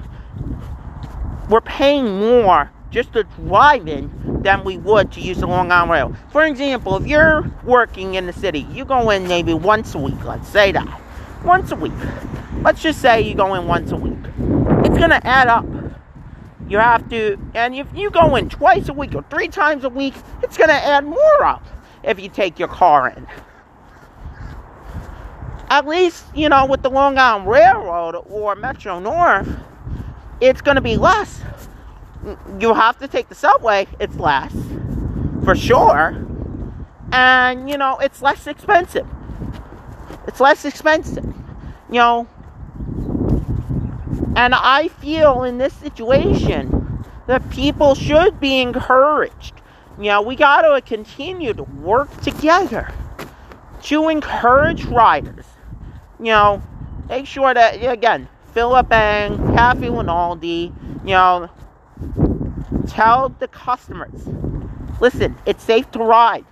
We're 1.48 1.60
paying 1.60 2.18
more 2.18 2.70
just 2.90 3.12
to 3.12 3.24
drive 3.24 3.86
in 3.88 4.42
than 4.42 4.64
we 4.64 4.78
would 4.78 5.12
to 5.12 5.20
use 5.20 5.38
the 5.38 5.46
Long 5.46 5.70
Island 5.70 5.90
Rail. 5.90 6.16
For 6.30 6.44
example, 6.44 6.96
if 6.96 7.06
you're 7.06 7.50
working 7.64 8.14
in 8.14 8.26
the 8.26 8.32
city, 8.32 8.66
you 8.70 8.84
go 8.84 9.10
in 9.10 9.26
maybe 9.28 9.54
once 9.54 9.94
a 9.94 9.98
week, 9.98 10.22
let's 10.24 10.48
say 10.48 10.72
that. 10.72 11.00
Once 11.44 11.72
a 11.72 11.76
week. 11.76 11.92
Let's 12.62 12.82
just 12.82 13.00
say 13.00 13.20
you 13.20 13.34
go 13.34 13.54
in 13.54 13.66
once 13.66 13.92
a 13.92 13.96
week. 13.96 14.18
It's 14.84 14.96
going 14.96 15.10
to 15.10 15.26
add 15.26 15.48
up. 15.48 15.66
You 16.68 16.78
have 16.78 17.08
to, 17.10 17.38
and 17.54 17.74
if 17.74 17.86
you 17.94 18.10
go 18.10 18.36
in 18.36 18.48
twice 18.48 18.88
a 18.88 18.94
week 18.94 19.14
or 19.14 19.22
three 19.28 19.48
times 19.48 19.84
a 19.84 19.90
week, 19.90 20.14
it's 20.42 20.56
going 20.56 20.70
to 20.70 20.74
add 20.74 21.04
more 21.04 21.44
up 21.44 21.66
if 22.02 22.18
you 22.18 22.28
take 22.30 22.58
your 22.58 22.68
car 22.68 23.10
in 23.10 23.26
at 25.74 25.88
least, 25.88 26.24
you 26.36 26.48
know, 26.48 26.66
with 26.66 26.82
the 26.82 26.88
Long 26.88 27.18
Island 27.18 27.48
Railroad 27.48 28.14
or 28.30 28.54
Metro 28.54 29.00
North, 29.00 29.48
it's 30.40 30.60
going 30.60 30.76
to 30.76 30.80
be 30.80 30.96
less. 30.96 31.42
You 32.60 32.74
have 32.74 32.96
to 32.98 33.08
take 33.08 33.28
the 33.28 33.34
subway, 33.34 33.88
it's 33.98 34.14
less, 34.14 34.54
for 35.42 35.56
sure. 35.56 36.24
And, 37.10 37.68
you 37.68 37.76
know, 37.76 37.98
it's 37.98 38.22
less 38.22 38.46
expensive. 38.46 39.04
It's 40.28 40.38
less 40.38 40.64
expensive. 40.64 41.24
You 41.90 41.98
know, 41.98 42.28
and 44.36 44.54
I 44.54 44.90
feel 45.00 45.42
in 45.42 45.58
this 45.58 45.72
situation 45.72 47.04
that 47.26 47.50
people 47.50 47.96
should 47.96 48.38
be 48.38 48.60
encouraged. 48.60 49.54
You 49.98 50.04
know, 50.04 50.22
we 50.22 50.36
got 50.36 50.62
to 50.62 50.80
continue 50.82 51.52
to 51.52 51.64
work 51.64 52.20
together 52.20 52.92
to 53.82 54.08
encourage 54.08 54.84
riders 54.84 55.46
you 56.24 56.32
know, 56.32 56.62
make 57.08 57.26
sure 57.26 57.52
that, 57.52 57.74
again, 57.74 58.28
Philip 58.52 58.90
and 58.92 59.36
Kathy 59.54 59.90
Rinaldi, 59.90 60.72
you 61.04 61.10
know, 61.10 61.50
Tell 62.88 63.30
the 63.30 63.48
customers, 63.48 64.28
listen, 65.00 65.36
it's 65.46 65.64
safe 65.64 65.90
to 65.92 65.98
ride. 66.00 66.44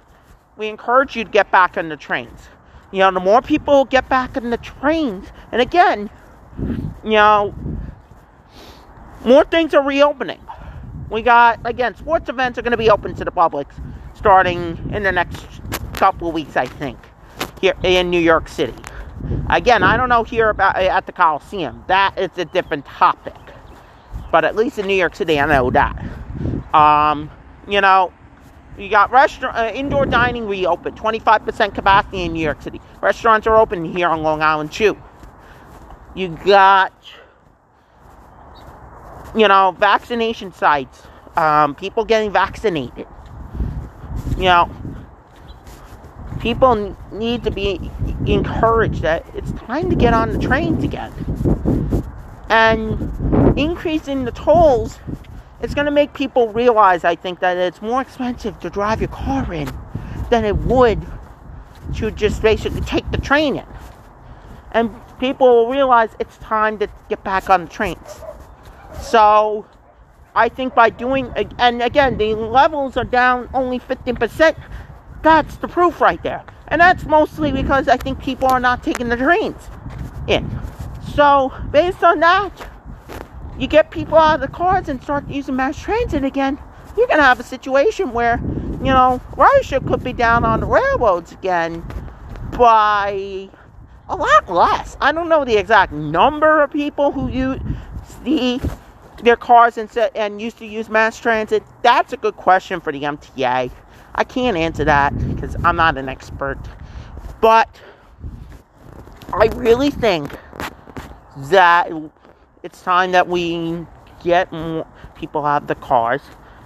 We 0.56 0.68
encourage 0.68 1.16
you 1.16 1.24
to 1.24 1.30
get 1.30 1.50
back 1.50 1.76
on 1.76 1.88
the 1.88 1.96
trains. 1.96 2.48
You 2.90 3.00
know, 3.00 3.11
the 3.11 3.20
more 3.20 3.42
people 3.42 3.85
get 3.85 4.08
back 4.08 4.37
on 4.37 4.50
the 4.50 4.56
trains, 4.56 5.28
and 5.50 5.61
again, 5.61 6.11
you 7.04 7.11
know, 7.11 7.54
more 9.24 9.44
things 9.44 9.74
are 9.74 9.82
reopening. 9.82 10.40
We 11.11 11.22
got, 11.22 11.61
again, 11.64 11.94
sports 11.96 12.28
events 12.28 12.58
are 12.58 12.62
going 12.62 12.72
to 12.72 12.76
be 12.76 12.90
open 12.90 13.14
to 13.16 13.24
the 13.24 13.30
public 13.30 13.68
starting 14.14 14.90
in 14.92 15.02
the 15.02 15.12
next 15.12 15.46
couple 15.94 16.28
of 16.28 16.35
weeks, 16.35 16.56
I 16.56 16.66
think, 16.66 16.98
here 17.61 17.74
in 17.82 18.11
New 18.11 18.20
York 18.20 18.48
City. 18.48 18.74
Again, 19.50 19.82
I 19.82 19.96
don't 19.96 20.08
know 20.08 20.24
here 20.24 20.50
about 20.50 20.76
at 20.76 21.06
the 21.06 21.12
Coliseum. 21.12 21.85
That 21.88 22.18
is 22.18 22.30
a 22.37 22.44
different 22.44 22.85
topic. 22.85 23.35
But 24.30 24.44
at 24.44 24.56
least 24.56 24.78
in 24.78 24.87
New 24.87 24.94
York 24.94 25.14
City, 25.14 25.38
I 25.38 25.46
know 25.46 25.70
that. 25.70 26.02
Um, 26.74 27.30
you 27.68 27.80
know, 27.80 28.12
you 28.78 28.88
got 28.88 29.11
restaurant, 29.11 29.56
uh, 29.56 29.70
indoor 29.74 30.06
dining 30.06 30.48
reopened, 30.48 30.96
25% 30.96 31.74
capacity 31.74 32.22
in 32.22 32.32
New 32.32 32.42
York 32.42 32.62
City. 32.62 32.80
Restaurants 33.02 33.46
are 33.46 33.56
open 33.56 33.85
here 33.85 34.08
on 34.08 34.22
Long 34.22 34.42
Island 34.42 34.72
too. 34.72 34.96
You 36.14 36.28
got, 36.28 36.92
you 39.37 39.48
know, 39.48 39.76
vaccination 39.78 40.52
sites, 40.52 41.02
um, 41.37 41.74
people 41.74 42.04
getting 42.04 42.32
vaccinated. 42.32 43.06
You 44.37 44.44
know, 44.44 44.70
people 46.42 46.94
need 47.11 47.44
to 47.44 47.50
be 47.50 47.90
encouraged 48.26 49.00
that 49.02 49.24
it's 49.35 49.52
time 49.52 49.88
to 49.88 49.96
get 49.96 50.12
on 50.12 50.33
the 50.33 50.38
trains 50.38 50.85
again. 50.85 51.12
And 52.50 53.59
increasing 53.59 54.24
the 54.24 54.33
tolls 54.33 54.98
it's 55.62 55.74
going 55.74 55.85
to 55.85 55.92
make 55.92 56.12
people 56.12 56.48
realize, 56.48 57.05
I 57.05 57.14
think, 57.14 57.38
that 57.38 57.57
it's 57.57 57.81
more 57.81 58.00
expensive 58.00 58.59
to 58.61 58.68
drive 58.68 59.00
your 59.00 59.11
car 59.11 59.55
in 59.55 59.72
than 60.28 60.44
it 60.44 60.57
would 60.57 61.00
to 61.94 62.11
just 62.11 62.42
basically 62.42 62.81
take 62.81 63.09
the 63.12 63.18
train 63.18 63.57
in. 63.57 63.66
And 64.72 64.92
people 65.20 65.46
will 65.46 65.70
realize 65.70 66.11
it's 66.18 66.37
time 66.38 66.81
to 66.81 66.88
get 67.09 67.22
back 67.22 67.48
on 67.48 67.66
the 67.66 67.70
trains. 67.70 68.20
So, 69.00 69.66
I 70.35 70.48
think 70.48 70.74
by 70.74 70.90
doing, 70.90 71.33
and 71.59 71.81
again, 71.81 72.18
the 72.18 72.35
levels 72.35 72.96
are 72.96 73.05
down 73.05 73.48
only 73.55 73.78
15%. 73.78 74.57
That's 75.22 75.56
the 75.56 75.68
proof 75.68 76.00
right 76.00 76.22
there. 76.22 76.44
And 76.68 76.80
that's 76.80 77.04
mostly 77.04 77.52
because 77.52 77.88
I 77.88 77.96
think 77.96 78.20
people 78.20 78.48
are 78.48 78.61
not 78.61 78.82
taking 78.82 79.08
the 79.08 79.16
trains 79.16 79.68
in. 80.26 80.50
So, 81.14 81.52
based 81.70 82.02
on 82.02 82.20
that, 82.20 82.50
you 83.58 83.66
get 83.66 83.90
people 83.90 84.16
out 84.16 84.37
of 84.37 84.40
the 84.40 84.48
cars 84.48 84.88
and 84.88 85.02
start 85.02 85.28
using 85.28 85.56
mass 85.56 85.78
transit 85.80 86.24
again, 86.24 86.58
you're 86.96 87.06
going 87.06 87.18
to 87.18 87.24
have 87.24 87.40
a 87.40 87.44
situation 87.44 88.12
where, 88.12 88.38
you 88.38 88.92
know, 88.92 89.20
ridership 89.32 89.87
could 89.87 90.02
be 90.02 90.12
down 90.12 90.44
on 90.44 90.61
the 90.61 90.66
railroads 90.66 91.32
again 91.32 91.85
by 92.56 93.48
a 94.08 94.16
lot 94.16 94.48
less. 94.48 94.96
I 95.00 95.12
don't 95.12 95.28
know 95.28 95.44
the 95.44 95.56
exact 95.56 95.92
number 95.92 96.62
of 96.62 96.72
people 96.72 97.12
who 97.12 97.30
use 97.30 97.61
the 98.24 98.61
their 99.22 99.37
cars 99.37 99.78
and, 99.78 99.88
and 100.16 100.42
used 100.42 100.58
to 100.58 100.66
use 100.66 100.88
mass 100.88 101.18
transit. 101.18 101.62
That's 101.82 102.12
a 102.12 102.16
good 102.16 102.37
question 102.37 102.80
for 102.80 102.92
the 102.92 103.02
MTA. 103.02 103.70
I 104.14 104.25
can't 104.25 104.57
answer 104.57 104.85
that 104.85 105.16
because 105.35 105.57
I'm 105.64 105.77
not 105.77 105.96
an 105.96 106.09
expert. 106.09 106.59
But 107.40 107.68
I 109.33 109.46
really 109.55 109.90
think 109.90 110.37
that 111.51 111.90
it's 112.62 112.83
time 112.83 113.12
that 113.12 113.29
we 113.29 113.87
get 114.22 114.53
more 114.53 114.87
people 115.14 115.44
out 115.44 115.62
of 115.62 115.68
the 115.68 115.75
cars 115.75 116.20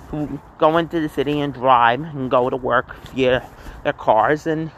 who 0.08 0.40
go 0.58 0.76
into 0.76 1.00
the 1.00 1.08
city 1.08 1.40
and 1.40 1.54
drive 1.54 2.00
and 2.00 2.30
go 2.30 2.50
to 2.50 2.56
work 2.56 2.96
via 3.06 3.48
their 3.84 3.92
cars 3.92 4.46
and 4.46 4.70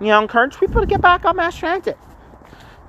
you 0.00 0.06
know 0.06 0.20
encourage 0.20 0.58
people 0.58 0.80
to 0.80 0.86
get 0.86 1.00
back 1.00 1.24
on 1.24 1.36
mass 1.36 1.56
transit 1.56 1.98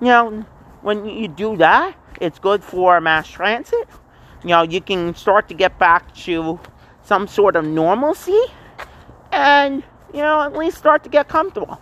you 0.01 0.07
know 0.07 0.45
when 0.81 1.05
you 1.05 1.27
do 1.27 1.55
that 1.57 1.95
it's 2.21 2.39
good 2.39 2.63
for 2.63 2.99
mass 3.01 3.27
transit 3.27 3.87
you 4.43 4.49
know 4.49 4.61
you 4.61 4.81
can 4.81 5.15
start 5.15 5.47
to 5.47 5.53
get 5.53 5.77
back 5.79 6.13
to 6.13 6.59
some 7.03 7.27
sort 7.27 7.55
of 7.55 7.65
normalcy 7.65 8.41
and 9.31 9.83
you 10.13 10.21
know 10.21 10.41
at 10.41 10.53
least 10.53 10.77
start 10.77 11.03
to 11.03 11.09
get 11.09 11.27
comfortable 11.27 11.79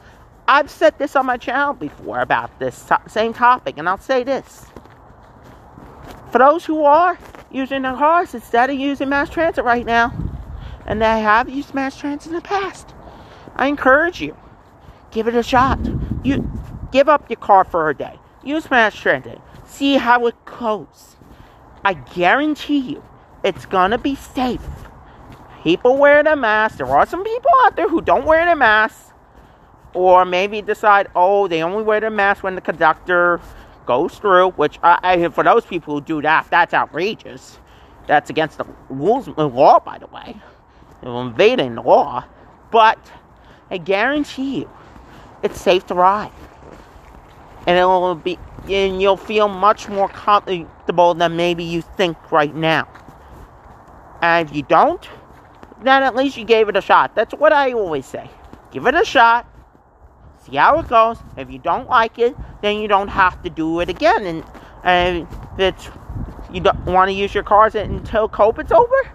i've 0.47 0.69
said 0.69 0.97
this 0.99 1.15
on 1.15 1.25
my 1.25 1.38
channel 1.38 1.73
before 1.73 2.19
about 2.19 2.57
this 2.60 2.89
same 3.07 3.33
topic 3.33 3.77
and 3.77 3.88
i'll 3.88 3.97
say 3.97 4.23
this 4.23 4.65
for 6.31 6.39
those 6.39 6.65
who 6.65 6.83
are 6.83 7.17
using 7.51 7.83
their 7.83 7.93
cars 7.93 8.33
instead 8.33 8.69
of 8.69 8.77
using 8.77 9.10
mass 9.10 9.29
transit 9.29 9.63
right 9.63 9.86
now, 9.86 10.13
and 10.86 11.01
they 11.01 11.21
have 11.21 11.49
used 11.49 11.73
mass 11.73 11.97
transit 11.97 12.27
in 12.29 12.36
the 12.36 12.41
past, 12.41 12.93
I 13.55 13.67
encourage 13.67 14.21
you, 14.21 14.36
give 15.12 15.27
it 15.27 15.36
a 15.36 15.43
shot. 15.43 15.79
You 16.23 16.49
give 16.91 17.10
up 17.10 17.29
your 17.29 17.38
car 17.38 17.63
for 17.63 17.89
a 17.89 17.95
day. 17.95 18.19
Use 18.43 18.69
mass 18.69 18.95
transit. 18.95 19.39
See 19.65 19.95
how 19.95 20.27
it 20.27 20.36
goes. 20.45 21.15
I 21.83 21.93
guarantee 21.93 22.79
you, 22.79 23.03
it's 23.43 23.65
gonna 23.65 23.97
be 23.97 24.15
safe. 24.15 24.62
People 25.67 25.97
wear 25.97 26.23
their 26.23 26.38
mask. 26.38 26.77
There 26.77 26.88
are 26.88 27.06
some 27.06 27.25
people 27.25 27.51
out 27.65 27.75
there 27.75 27.89
who 27.89 27.99
don't 27.99 28.23
wear 28.23 28.45
their 28.45 28.56
masks, 28.56 29.12
or 29.93 30.23
maybe 30.23 30.62
decide, 30.62 31.10
oh, 31.13 31.49
they 31.49 31.62
only 31.62 31.84
wear 31.84 31.99
their 31.99 32.10
mask 32.10 32.41
when 32.41 32.56
the 32.56 32.62
conductor 32.62 33.41
goes 33.86 34.17
through, 34.17 34.51
which 34.51 34.80
I, 34.82 34.97
I, 35.03 35.27
for 35.27 35.43
those 35.43 35.65
people 35.65 35.95
who 35.95 35.99
do 35.99 36.21
that, 36.21 36.47
that's 36.49 36.73
outrageous. 36.73 37.60
That's 38.06 38.30
against 38.30 38.60
the 38.60 38.65
rules, 38.88 39.25
the 39.25 39.49
law, 39.49 39.82
by 39.82 39.97
the 39.97 40.08
way. 40.08 40.38
You're 41.03 41.21
invading 41.21 41.75
the 41.75 41.82
law. 41.82 42.23
But 42.71 42.97
I 43.69 43.77
guarantee 43.77 44.60
you, 44.60 44.69
it's 45.43 45.60
safe 45.60 45.86
to 45.88 45.95
ride, 45.95 46.32
and 47.67 47.77
it'll 47.77 48.15
be, 48.15 48.39
and 48.69 49.01
you'll 49.01 49.17
feel 49.17 49.49
much 49.49 49.89
more 49.89 50.08
comfortable 50.08 51.13
than 51.13 51.36
maybe 51.36 51.65
you 51.65 51.82
think 51.82 52.32
right 52.32 52.56
now. 52.56 52.88
And 54.21 54.47
if 54.47 54.56
you 54.56 54.63
don't, 54.63 55.06
then 55.84 56.04
at 56.04 56.16
least 56.16 56.38
you 56.38 56.46
gave 56.46 56.70
it 56.70 56.76
a 56.76 56.82
shot. 56.82 57.16
That's 57.16 57.34
what 57.34 57.54
I 57.54 57.74
always 57.74 58.06
say. 58.06 58.30
Give 58.72 58.86
it 58.88 58.96
a 58.96 59.06
shot 59.06 59.48
see 60.48 60.58
how 60.58 60.80
it 60.80 60.88
goes. 60.88 61.18
If 61.36 61.52
you 61.52 61.60
don't 61.60 61.88
like 61.88 62.20
it, 62.20 62.36
then 62.62 62.78
you 62.78 62.88
don't 62.88 63.10
have 63.10 63.42
to 63.44 63.50
do 63.50 63.80
it 63.80 63.90
again. 63.90 64.26
And, 64.26 64.44
and 64.84 65.28
if 65.54 65.60
it's, 65.60 65.90
you 66.52 66.62
don't 66.62 66.86
want 66.86 67.10
to 67.10 67.13
use 67.13 67.34
your 67.34 67.44
cars 67.44 67.76
until 67.76 68.30
COVID's 68.30 68.72
over, 68.72 69.12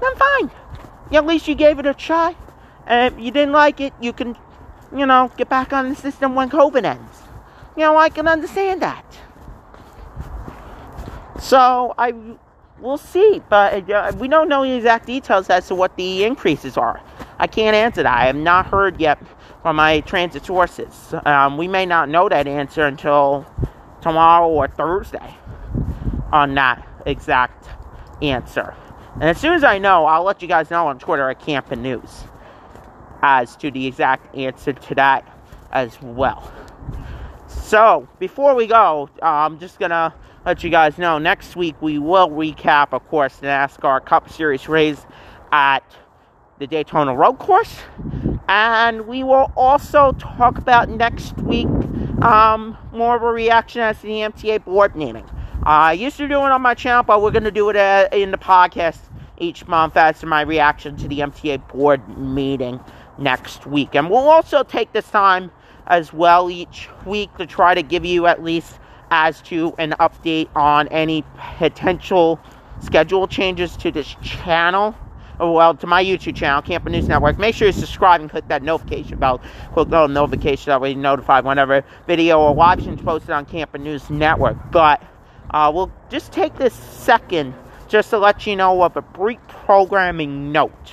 then 0.00 0.16
fine. 0.16 0.50
At 1.12 1.26
least 1.26 1.48
you 1.48 1.54
gave 1.54 1.78
it 1.78 1.86
a 1.86 1.94
try. 1.94 2.36
And 2.86 3.14
if 3.14 3.20
you 3.20 3.30
didn't 3.30 3.52
like 3.52 3.80
it, 3.80 3.92
you 4.00 4.12
can, 4.12 4.36
you 4.94 5.06
know, 5.06 5.30
get 5.36 5.48
back 5.48 5.72
on 5.72 5.88
the 5.88 5.96
system 5.96 6.34
when 6.34 6.50
COVID 6.50 6.84
ends. 6.84 7.22
You 7.76 7.84
know, 7.84 7.96
I 7.96 8.08
can 8.08 8.28
understand 8.28 8.82
that. 8.82 9.04
So 11.40 11.94
I 11.98 12.12
we'll 12.84 12.98
see, 12.98 13.42
but 13.48 13.90
uh, 13.90 14.12
we 14.18 14.28
don't 14.28 14.48
know 14.48 14.62
the 14.62 14.76
exact 14.76 15.06
details 15.06 15.48
as 15.48 15.66
to 15.68 15.74
what 15.74 15.96
the 15.96 16.24
increases 16.24 16.76
are. 16.76 17.00
I 17.38 17.46
can't 17.46 17.74
answer 17.74 18.02
that. 18.02 18.14
I 18.14 18.26
have 18.26 18.36
not 18.36 18.66
heard 18.66 19.00
yet 19.00 19.18
from 19.62 19.76
my 19.76 20.00
transit 20.00 20.44
sources. 20.44 21.14
Um, 21.24 21.56
we 21.56 21.66
may 21.66 21.86
not 21.86 22.10
know 22.10 22.28
that 22.28 22.46
answer 22.46 22.82
until 22.82 23.46
tomorrow 24.02 24.48
or 24.48 24.68
Thursday 24.68 25.34
on 26.30 26.54
that 26.56 26.86
exact 27.06 27.68
answer. 28.22 28.74
And 29.14 29.24
as 29.24 29.38
soon 29.38 29.54
as 29.54 29.64
I 29.64 29.78
know, 29.78 30.04
I'll 30.04 30.24
let 30.24 30.42
you 30.42 30.48
guys 30.48 30.70
know 30.70 30.86
on 30.86 30.98
Twitter 30.98 31.30
at 31.30 31.40
Kamper 31.40 31.76
News 31.76 32.24
as 33.22 33.56
to 33.56 33.70
the 33.70 33.86
exact 33.86 34.36
answer 34.36 34.74
to 34.74 34.94
that 34.96 35.26
as 35.72 36.00
well. 36.02 36.52
So, 37.46 38.06
before 38.18 38.54
we 38.54 38.66
go, 38.66 39.08
I'm 39.22 39.58
just 39.58 39.78
gonna 39.78 40.12
let 40.44 40.62
you 40.62 40.68
guys 40.68 40.98
know 40.98 41.18
next 41.18 41.56
week 41.56 41.74
we 41.80 41.98
will 41.98 42.28
recap, 42.28 42.92
of 42.92 43.06
course, 43.08 43.36
the 43.36 43.46
NASCAR 43.46 44.04
Cup 44.04 44.28
Series 44.28 44.68
race 44.68 45.06
at 45.52 45.82
the 46.58 46.66
Daytona 46.66 47.14
Road 47.14 47.38
Course. 47.38 47.78
And 48.46 49.06
we 49.06 49.24
will 49.24 49.50
also 49.56 50.12
talk 50.12 50.58
about 50.58 50.90
next 50.90 51.36
week 51.38 51.66
um, 52.22 52.76
more 52.92 53.16
of 53.16 53.22
a 53.22 53.32
reaction 53.32 53.80
as 53.80 53.98
the 54.00 54.08
MTA 54.08 54.64
board 54.64 54.94
meeting. 54.94 55.24
Uh, 55.64 55.88
I 55.88 55.92
used 55.94 56.18
to 56.18 56.28
do 56.28 56.34
it 56.34 56.52
on 56.52 56.60
my 56.60 56.74
channel, 56.74 57.02
but 57.02 57.22
we're 57.22 57.30
going 57.30 57.44
to 57.44 57.50
do 57.50 57.70
it 57.70 57.76
uh, 57.76 58.08
in 58.12 58.30
the 58.30 58.38
podcast 58.38 58.98
each 59.38 59.66
month 59.66 59.96
as 59.96 60.22
my 60.24 60.42
reaction 60.42 60.96
to 60.98 61.08
the 61.08 61.20
MTA 61.20 61.66
board 61.68 62.06
meeting 62.18 62.80
next 63.16 63.66
week. 63.66 63.94
And 63.94 64.10
we'll 64.10 64.28
also 64.28 64.62
take 64.62 64.92
this 64.92 65.08
time 65.10 65.50
as 65.86 66.12
well 66.12 66.50
each 66.50 66.88
week 67.06 67.34
to 67.38 67.46
try 67.46 67.74
to 67.74 67.82
give 67.82 68.04
you 68.04 68.26
at 68.26 68.42
least 68.42 68.78
as 69.10 69.40
to 69.42 69.74
an 69.78 69.94
update 70.00 70.48
on 70.54 70.88
any 70.88 71.24
potential 71.58 72.40
schedule 72.80 73.26
changes 73.26 73.76
to 73.76 73.90
this 73.90 74.16
channel 74.22 74.94
Oh, 75.40 75.50
well, 75.50 75.74
to 75.74 75.86
my 75.86 76.04
YouTube 76.04 76.36
channel, 76.36 76.62
Kamper 76.62 76.90
News 76.90 77.08
Network. 77.08 77.38
Make 77.38 77.56
sure 77.56 77.66
you 77.66 77.72
subscribe 77.72 78.20
and 78.20 78.30
click 78.30 78.46
that 78.48 78.62
notification 78.62 79.18
bell. 79.18 79.40
Click 79.72 79.88
the 79.88 80.06
notification 80.06 80.70
that 80.70 80.80
way 80.80 80.92
you're 80.92 81.00
notified 81.00 81.44
whenever 81.44 81.84
video 82.06 82.40
or 82.40 82.54
live 82.54 82.78
is 82.78 83.00
posted 83.00 83.30
on 83.30 83.44
Kamper 83.44 83.78
News 83.78 84.08
Network. 84.10 84.56
But 84.70 85.02
uh, 85.50 85.72
we'll 85.74 85.92
just 86.08 86.30
take 86.30 86.54
this 86.54 86.72
second 86.72 87.54
just 87.88 88.10
to 88.10 88.18
let 88.18 88.46
you 88.46 88.54
know 88.54 88.82
of 88.82 88.96
a 88.96 89.02
brief 89.02 89.40
programming 89.48 90.52
note 90.52 90.92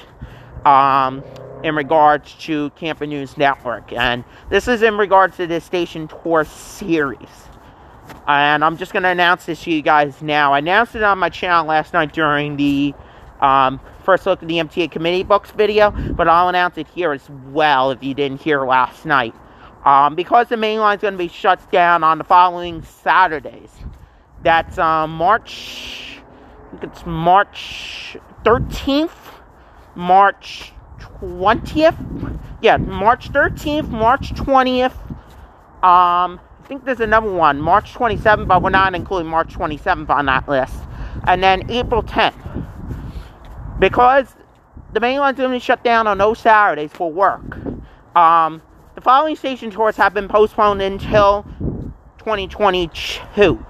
um, 0.65 1.23
in 1.63 1.75
regards 1.75 2.33
to 2.39 2.71
Kamper 2.71 3.05
News 3.05 3.37
Network. 3.37 3.93
And 3.93 4.23
this 4.49 4.67
is 4.67 4.81
in 4.81 4.97
regards 4.97 5.37
to 5.37 5.45
the 5.45 5.61
station 5.61 6.07
tour 6.07 6.45
series. 6.45 7.50
And 8.27 8.63
I'm 8.63 8.77
just 8.77 8.93
going 8.93 9.03
to 9.03 9.09
announce 9.09 9.45
this 9.45 9.63
to 9.63 9.71
you 9.71 9.81
guys 9.81 10.21
now. 10.21 10.53
I 10.53 10.59
announced 10.59 10.95
it 10.95 11.03
on 11.03 11.19
my 11.19 11.29
channel 11.29 11.65
last 11.65 11.93
night 11.93 12.13
during 12.13 12.55
the 12.57 12.93
um, 13.41 13.79
first 14.03 14.25
look 14.25 14.41
at 14.41 14.47
the 14.47 14.55
MTA 14.55 14.91
committee 14.91 15.23
books 15.23 15.51
video, 15.51 15.91
but 15.91 16.27
I'll 16.27 16.47
announce 16.47 16.77
it 16.77 16.87
here 16.87 17.11
as 17.11 17.29
well 17.47 17.91
if 17.91 18.03
you 18.03 18.13
didn't 18.13 18.41
hear 18.41 18.65
last 18.65 19.05
night. 19.05 19.33
Um, 19.83 20.15
because 20.15 20.47
the 20.47 20.57
main 20.57 20.79
line 20.79 20.97
is 20.97 21.01
going 21.01 21.15
to 21.15 21.17
be 21.17 21.27
shut 21.27 21.71
down 21.71 22.03
on 22.03 22.19
the 22.19 22.23
following 22.23 22.83
Saturdays. 22.83 23.71
That's 24.43 24.77
um, 24.77 25.11
March, 25.11 26.19
I 26.67 26.77
think 26.77 26.93
it's 26.93 27.05
March 27.05 28.17
13th, 28.43 29.11
March 29.95 30.73
20th. 30.99 32.39
Yeah, 32.61 32.77
March 32.77 33.31
13th, 33.31 33.89
March 33.89 34.33
20th. 34.33 34.93
Um, 35.83 36.39
think 36.71 36.85
there's 36.85 37.01
another 37.01 37.29
one, 37.29 37.59
March 37.59 37.93
27th, 37.93 38.47
but 38.47 38.61
we're 38.63 38.69
not 38.69 38.95
including 38.95 39.29
March 39.29 39.53
27th 39.53 40.09
on 40.09 40.25
that 40.27 40.47
list. 40.47 40.73
And 41.27 41.43
then 41.43 41.69
April 41.69 42.01
10th. 42.01 42.65
Because 43.77 44.37
the 44.93 45.01
main 45.01 45.19
line's 45.19 45.37
going 45.37 45.49
to 45.49 45.55
be 45.55 45.59
shut 45.59 45.83
down 45.83 46.07
on 46.07 46.17
those 46.17 46.39
Saturdays 46.39 46.93
for 46.93 47.11
work. 47.11 47.57
Um, 48.15 48.61
the 48.95 49.01
following 49.01 49.35
station 49.35 49.69
tours 49.69 49.97
have 49.97 50.13
been 50.13 50.29
postponed 50.29 50.81
until 50.81 51.45
2022. 52.19 53.65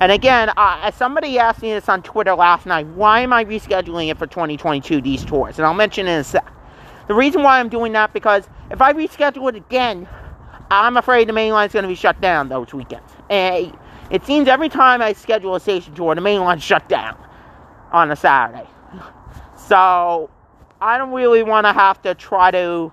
And 0.00 0.12
again, 0.12 0.52
uh, 0.56 0.92
somebody 0.92 1.36
asked 1.36 1.62
me 1.62 1.72
this 1.72 1.88
on 1.88 2.00
Twitter 2.00 2.36
last 2.36 2.64
night. 2.64 2.86
Why 2.86 3.22
am 3.22 3.32
I 3.32 3.44
rescheduling 3.44 4.08
it 4.08 4.18
for 4.18 4.28
2022, 4.28 5.00
these 5.00 5.24
tours? 5.24 5.58
And 5.58 5.66
I'll 5.66 5.74
mention 5.74 6.06
in 6.06 6.20
a 6.20 6.24
sec. 6.24 6.46
The 7.08 7.14
reason 7.14 7.42
why 7.42 7.58
I'm 7.58 7.68
doing 7.68 7.90
that 7.94 8.12
because 8.12 8.48
if 8.70 8.80
I 8.80 8.92
reschedule 8.92 9.48
it 9.48 9.56
again, 9.56 10.06
I'm 10.70 10.96
afraid 10.96 11.28
the 11.28 11.32
main 11.32 11.52
line's 11.52 11.72
going 11.72 11.82
to 11.82 11.88
be 11.88 11.94
shut 11.94 12.20
down 12.20 12.48
those 12.48 12.72
weekends. 12.72 13.12
And 13.28 13.76
it 14.10 14.24
seems 14.24 14.48
every 14.48 14.68
time 14.68 15.02
I 15.02 15.12
schedule 15.12 15.54
a 15.54 15.60
station 15.60 15.94
tour, 15.94 16.14
the 16.14 16.20
main 16.20 16.40
line's 16.40 16.62
shut 16.62 16.88
down 16.88 17.16
on 17.92 18.10
a 18.10 18.16
Saturday. 18.16 18.68
So 19.56 20.30
I 20.80 20.98
don't 20.98 21.12
really 21.12 21.42
want 21.42 21.66
to 21.66 21.72
have 21.72 22.00
to 22.02 22.14
try 22.14 22.50
to 22.52 22.92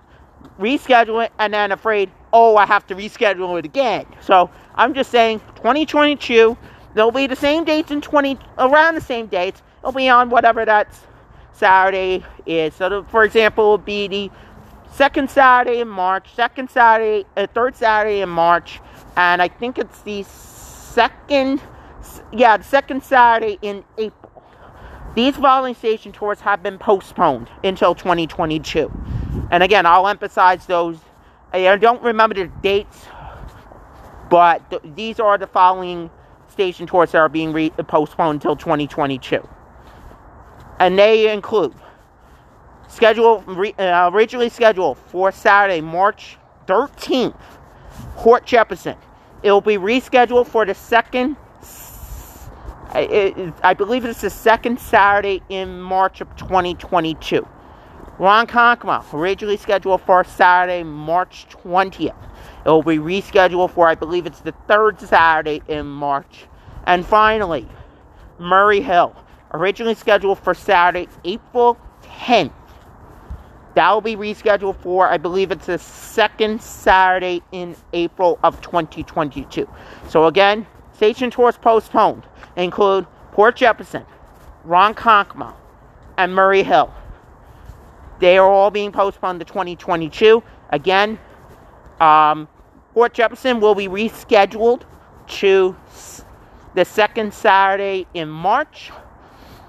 reschedule 0.58 1.24
it 1.24 1.32
and 1.38 1.54
then 1.54 1.72
afraid, 1.72 2.10
oh, 2.32 2.56
I 2.56 2.66
have 2.66 2.86
to 2.88 2.94
reschedule 2.94 3.58
it 3.58 3.64
again. 3.64 4.06
So 4.20 4.50
I'm 4.74 4.94
just 4.94 5.10
saying 5.10 5.40
2022, 5.56 6.56
there'll 6.94 7.10
be 7.10 7.26
the 7.26 7.36
same 7.36 7.64
dates 7.64 7.90
in 7.90 8.00
20, 8.00 8.38
around 8.58 8.94
the 8.94 9.00
same 9.00 9.26
dates. 9.26 9.62
It'll 9.80 9.92
be 9.92 10.08
on 10.08 10.30
whatever 10.30 10.64
that 10.64 10.94
Saturday 11.52 12.24
is. 12.46 12.74
So, 12.74 13.04
for 13.04 13.24
example, 13.24 13.64
it'll 13.64 13.78
be 13.78 14.08
the 14.08 14.30
second 14.98 15.30
Saturday 15.30 15.78
in 15.78 15.86
March, 15.86 16.34
second 16.34 16.68
Saturday, 16.68 17.24
uh, 17.36 17.46
third 17.54 17.76
Saturday 17.76 18.20
in 18.20 18.28
March, 18.28 18.80
and 19.16 19.40
I 19.40 19.46
think 19.46 19.78
it's 19.78 20.02
the 20.02 20.24
second, 20.24 21.62
yeah, 22.32 22.56
the 22.56 22.64
second 22.64 23.04
Saturday 23.04 23.60
in 23.62 23.84
April. 23.96 24.42
These 25.14 25.36
following 25.36 25.76
station 25.76 26.10
tours 26.10 26.40
have 26.40 26.64
been 26.64 26.78
postponed 26.78 27.48
until 27.62 27.94
2022. 27.94 28.90
And 29.52 29.62
again, 29.62 29.86
I'll 29.86 30.08
emphasize 30.08 30.66
those. 30.66 30.98
I 31.52 31.76
don't 31.76 32.02
remember 32.02 32.34
the 32.34 32.46
dates, 32.60 33.06
but 34.28 34.68
th- 34.68 34.82
these 34.96 35.20
are 35.20 35.38
the 35.38 35.46
following 35.46 36.10
station 36.48 36.88
tours 36.88 37.12
that 37.12 37.18
are 37.18 37.28
being 37.28 37.52
re- 37.52 37.70
postponed 37.70 38.34
until 38.42 38.56
2022. 38.56 39.48
And 40.80 40.98
they 40.98 41.32
include 41.32 41.74
schedule 42.88 43.42
re- 43.46 43.74
uh, 43.78 44.10
originally 44.12 44.48
scheduled 44.48 44.98
for 44.98 45.30
Saturday, 45.32 45.80
March 45.80 46.36
13th, 46.66 47.40
Port 48.16 48.44
Jefferson. 48.44 48.96
It 49.42 49.52
will 49.52 49.60
be 49.60 49.76
rescheduled 49.76 50.48
for 50.48 50.66
the 50.66 50.74
second. 50.74 51.36
I, 52.90 53.52
I 53.62 53.74
believe 53.74 54.04
it's 54.04 54.22
the 54.22 54.30
second 54.30 54.80
Saturday 54.80 55.42
in 55.48 55.80
March 55.80 56.20
of 56.20 56.34
2022. 56.36 57.46
Ron 58.18 58.46
Ronkonkoma, 58.46 59.12
originally 59.12 59.56
scheduled 59.56 60.00
for 60.02 60.24
Saturday, 60.24 60.82
March 60.82 61.46
20th. 61.50 62.16
It 62.64 62.68
will 62.68 62.82
be 62.82 62.96
rescheduled 62.96 63.70
for, 63.70 63.86
I 63.86 63.94
believe 63.94 64.26
it's 64.26 64.40
the 64.40 64.54
third 64.66 65.00
Saturday 65.00 65.62
in 65.68 65.86
March. 65.86 66.46
And 66.84 67.06
finally, 67.06 67.68
Murray 68.38 68.80
Hill, 68.80 69.14
originally 69.52 69.94
scheduled 69.94 70.38
for 70.40 70.54
Saturday, 70.54 71.08
April 71.24 71.78
10th. 72.02 72.52
That 73.78 73.92
will 73.92 74.00
be 74.00 74.16
rescheduled 74.16 74.74
for, 74.80 75.06
I 75.06 75.18
believe 75.18 75.52
it's 75.52 75.66
the 75.66 75.78
second 75.78 76.60
Saturday 76.60 77.44
in 77.52 77.76
April 77.92 78.36
of 78.42 78.60
2022. 78.60 79.68
So 80.08 80.26
again, 80.26 80.66
station 80.94 81.30
tours 81.30 81.56
postponed 81.56 82.26
include 82.56 83.06
Port 83.30 83.54
Jefferson, 83.54 84.04
Ronkonkoma, 84.66 85.54
and 86.16 86.34
Murray 86.34 86.64
Hill. 86.64 86.92
They 88.18 88.36
are 88.36 88.50
all 88.50 88.72
being 88.72 88.90
postponed 88.90 89.38
to 89.38 89.44
2022. 89.44 90.42
Again, 90.70 91.16
um, 92.00 92.48
Port 92.94 93.14
Jefferson 93.14 93.60
will 93.60 93.76
be 93.76 93.86
rescheduled 93.86 94.82
to 95.28 95.76
the 96.74 96.84
second 96.84 97.32
Saturday 97.32 98.08
in 98.12 98.28
March. 98.28 98.90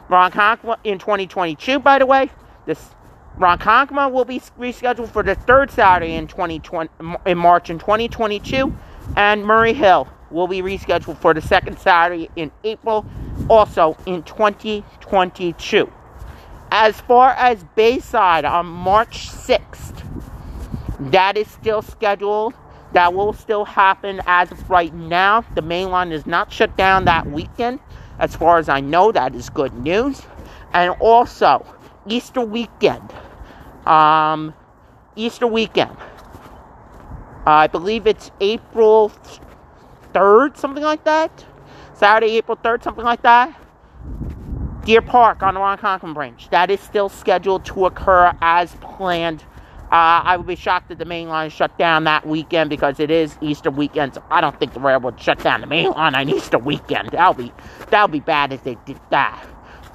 Ronkonkoma 0.09 0.77
in 0.83 0.97
2022, 0.97 1.77
by 1.77 1.99
the 1.99 2.07
way. 2.07 2.31
This 2.65 2.95
Ronkonkoma 3.39 4.11
will 4.11 4.25
be 4.25 4.41
rescheduled 4.59 5.09
for 5.09 5.23
the 5.23 5.33
third 5.33 5.71
Saturday 5.71 6.15
in 6.15 6.27
2020 6.27 6.89
in 7.25 7.37
March 7.37 7.69
in 7.69 7.79
2022, 7.79 8.75
and 9.15 9.45
Murray 9.45 9.71
Hill 9.71 10.09
will 10.29 10.47
be 10.47 10.61
rescheduled 10.61 11.17
for 11.17 11.33
the 11.33 11.41
second 11.41 11.79
Saturday 11.79 12.29
in 12.35 12.51
April, 12.65 13.05
also 13.49 13.95
in 14.05 14.23
2022. 14.23 15.89
As 16.71 16.99
far 16.99 17.31
as 17.31 17.63
Bayside 17.75 18.43
on 18.43 18.65
March 18.65 19.29
6th, 19.29 20.03
that 21.11 21.37
is 21.37 21.49
still 21.49 21.81
scheduled. 21.81 22.53
That 22.91 23.13
will 23.13 23.33
still 23.33 23.65
happen 23.65 24.19
as 24.25 24.51
of 24.51 24.69
right 24.69 24.93
now. 24.93 25.45
The 25.55 25.61
main 25.61 25.91
line 25.91 26.11
is 26.11 26.25
not 26.25 26.51
shut 26.51 26.75
down 26.75 27.05
that 27.05 27.25
weekend. 27.31 27.79
As 28.19 28.35
far 28.35 28.57
as 28.57 28.67
I 28.67 28.81
know, 28.81 29.11
that 29.13 29.33
is 29.33 29.49
good 29.49 29.73
news. 29.75 30.23
And 30.73 30.93
also, 30.99 31.65
Easter 32.07 32.41
weekend. 32.41 33.13
Um, 33.85 34.53
Easter 35.15 35.47
weekend. 35.47 35.95
I 37.45 37.67
believe 37.67 38.05
it's 38.05 38.31
April 38.41 39.11
3rd, 40.13 40.57
something 40.57 40.83
like 40.83 41.03
that. 41.05 41.45
Saturday, 41.93 42.37
April 42.37 42.57
3rd, 42.57 42.83
something 42.83 43.03
like 43.05 43.21
that. 43.23 43.59
Deer 44.85 45.01
Park 45.01 45.43
on 45.43 45.55
the 45.55 45.59
Ronkonkoma 45.59 46.13
branch. 46.13 46.49
That 46.49 46.71
is 46.71 46.79
still 46.79 47.09
scheduled 47.09 47.65
to 47.65 47.85
occur 47.85 48.33
as 48.41 48.75
planned. 48.81 49.43
Uh, 49.91 50.21
I 50.23 50.37
would 50.37 50.45
be 50.45 50.55
shocked 50.55 50.91
if 50.91 50.99
the 50.99 51.05
main 51.05 51.29
line 51.29 51.49
shut 51.49 51.75
down 51.77 52.03
that 52.03 52.25
weekend 52.25 52.69
because 52.69 52.99
it 52.99 53.09
is 53.09 53.37
Easter 53.41 53.71
weekend. 53.71 54.13
So 54.13 54.23
I 54.29 54.39
don't 54.39 54.57
think 54.59 54.73
the 54.73 54.79
railroad 54.79 55.19
shut 55.19 55.39
down 55.39 55.61
the 55.61 55.67
main 55.67 55.89
line 55.91 56.13
on 56.13 56.29
Easter 56.29 56.59
weekend. 56.59 57.09
That'll 57.09 57.33
be 57.33 57.51
that'll 57.89 58.07
be 58.07 58.19
bad 58.19 58.53
if 58.53 58.63
they 58.63 58.75
did 58.85 58.99
that. 59.09 59.43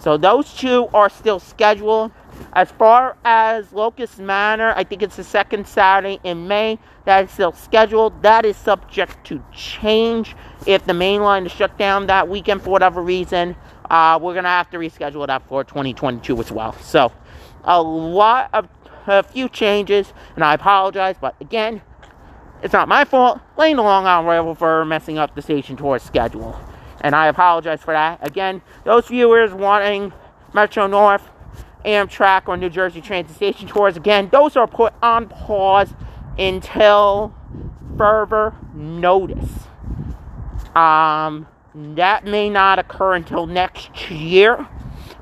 So 0.01 0.17
those 0.17 0.53
two 0.53 0.89
are 0.93 1.09
still 1.09 1.39
scheduled. 1.39 2.13
As 2.53 2.71
far 2.71 3.17
as 3.25 3.73
Locust 3.73 4.19
Manor, 4.19 4.73
I 4.77 4.85
think 4.85 5.03
it's 5.03 5.17
the 5.17 5.25
second 5.25 5.67
Saturday 5.67 6.21
in 6.23 6.47
May. 6.47 6.79
That 7.05 7.25
is 7.25 7.31
still 7.31 7.53
scheduled. 7.53 8.23
That 8.23 8.47
is 8.47 8.57
subject 8.57 9.25
to 9.27 9.43
change 9.53 10.37
if 10.67 10.85
the 10.87 10.95
main 10.95 11.23
line 11.23 11.47
is 11.47 11.53
shut 11.53 11.77
down 11.77 12.07
that 12.07 12.29
weekend 12.29 12.63
for 12.63 12.71
whatever 12.71 13.03
reason. 13.03 13.57
Uh, 13.91 14.19
we're 14.23 14.35
gonna 14.35 14.49
have 14.49 14.71
to 14.71 14.79
reschedule 14.79 15.27
that 15.27 15.47
for 15.49 15.65
2022 15.65 16.39
as 16.41 16.53
well. 16.53 16.73
So, 16.75 17.13
a 17.65 17.83
lot 17.83 18.51
of 18.53 18.69
a 19.07 19.23
few 19.23 19.49
changes, 19.49 20.13
and 20.35 20.45
I 20.45 20.55
apologize. 20.55 21.17
But 21.21 21.35
again, 21.41 21.83
it's 22.63 22.73
not 22.73 22.89
my 22.89 23.05
fault. 23.05 23.41
Laying 23.57 23.79
along 23.79 24.07
on 24.07 24.27
Railroad 24.27 24.59
for 24.59 24.85
messing 24.85 25.19
up 25.19 25.35
the 25.35 25.43
station 25.43 25.77
tour 25.77 25.99
schedule, 25.99 26.59
and 27.01 27.15
I 27.15 27.27
apologize 27.27 27.83
for 27.83 27.93
that. 27.93 28.27
Again, 28.27 28.63
those 28.85 29.09
viewers 29.09 29.53
wanting 29.53 30.13
Metro 30.55 30.87
North 30.87 31.29
Amtrak 31.85 32.49
or 32.49 32.57
New 32.57 32.71
Jersey 32.71 33.01
Transit 33.01 33.37
Station 33.37 33.69
tours, 33.69 33.97
again, 33.97 34.29
those 34.33 34.57
are 34.57 34.67
put 34.67 34.95
on 35.03 35.29
pause 35.29 35.95
until 36.39 37.35
further 37.97 38.55
notice. 38.75 39.51
Um, 40.75 41.47
that 41.75 42.25
may 42.25 42.51
not 42.51 42.79
occur 42.79 43.15
until 43.15 43.47
next 43.47 44.11
year, 44.11 44.67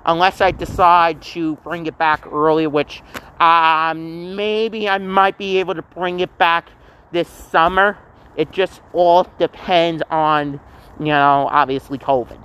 unless 0.04 0.40
I 0.40 0.50
decide 0.50 1.22
to 1.22 1.56
bring 1.56 1.86
it 1.86 1.98
back 1.98 2.26
early, 2.26 2.66
which 2.66 3.02
uh, 3.40 3.94
maybe 3.96 4.88
I 4.88 4.98
might 4.98 5.38
be 5.38 5.58
able 5.58 5.74
to 5.74 5.82
bring 5.82 6.20
it 6.20 6.36
back 6.38 6.70
this 7.10 7.28
summer. 7.28 7.98
It 8.36 8.52
just 8.52 8.80
all 8.92 9.26
depends 9.38 10.02
on, 10.10 10.60
you 10.98 11.06
know, 11.06 11.48
obviously 11.50 11.98
COVID. 11.98 12.38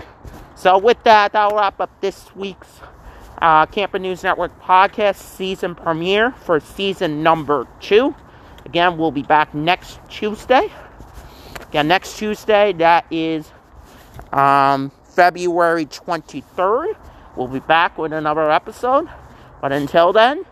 So, 0.55 0.77
with 0.77 1.01
that, 1.03 1.35
I'll 1.35 1.55
wrap 1.55 1.79
up 1.79 2.01
this 2.01 2.35
week's 2.35 2.81
uh, 3.41 3.65
Kamper 3.67 3.99
News 3.99 4.23
Network 4.23 4.59
podcast 4.61 5.15
season 5.17 5.75
premiere 5.75 6.31
for 6.31 6.59
season 6.59 7.23
number 7.23 7.67
two. 7.79 8.15
Again, 8.65 8.97
we'll 8.97 9.11
be 9.11 9.23
back 9.23 9.53
next 9.53 9.99
Tuesday. 10.09 10.71
Again, 11.69 11.87
next 11.87 12.17
Tuesday, 12.17 12.73
that 12.73 13.05
is 13.11 13.51
um, 14.31 14.91
February 15.15 15.85
23rd. 15.85 16.95
We'll 17.35 17.47
be 17.47 17.59
back 17.59 17.97
with 17.97 18.13
another 18.13 18.49
episode. 18.49 19.07
But 19.61 19.71
until 19.71 20.13
then, 20.13 20.45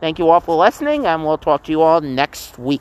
thank 0.00 0.18
you 0.18 0.28
all 0.30 0.40
for 0.40 0.56
listening, 0.56 1.06
and 1.06 1.24
we'll 1.24 1.38
talk 1.38 1.64
to 1.64 1.72
you 1.72 1.82
all 1.82 2.00
next 2.00 2.58
week. 2.58 2.80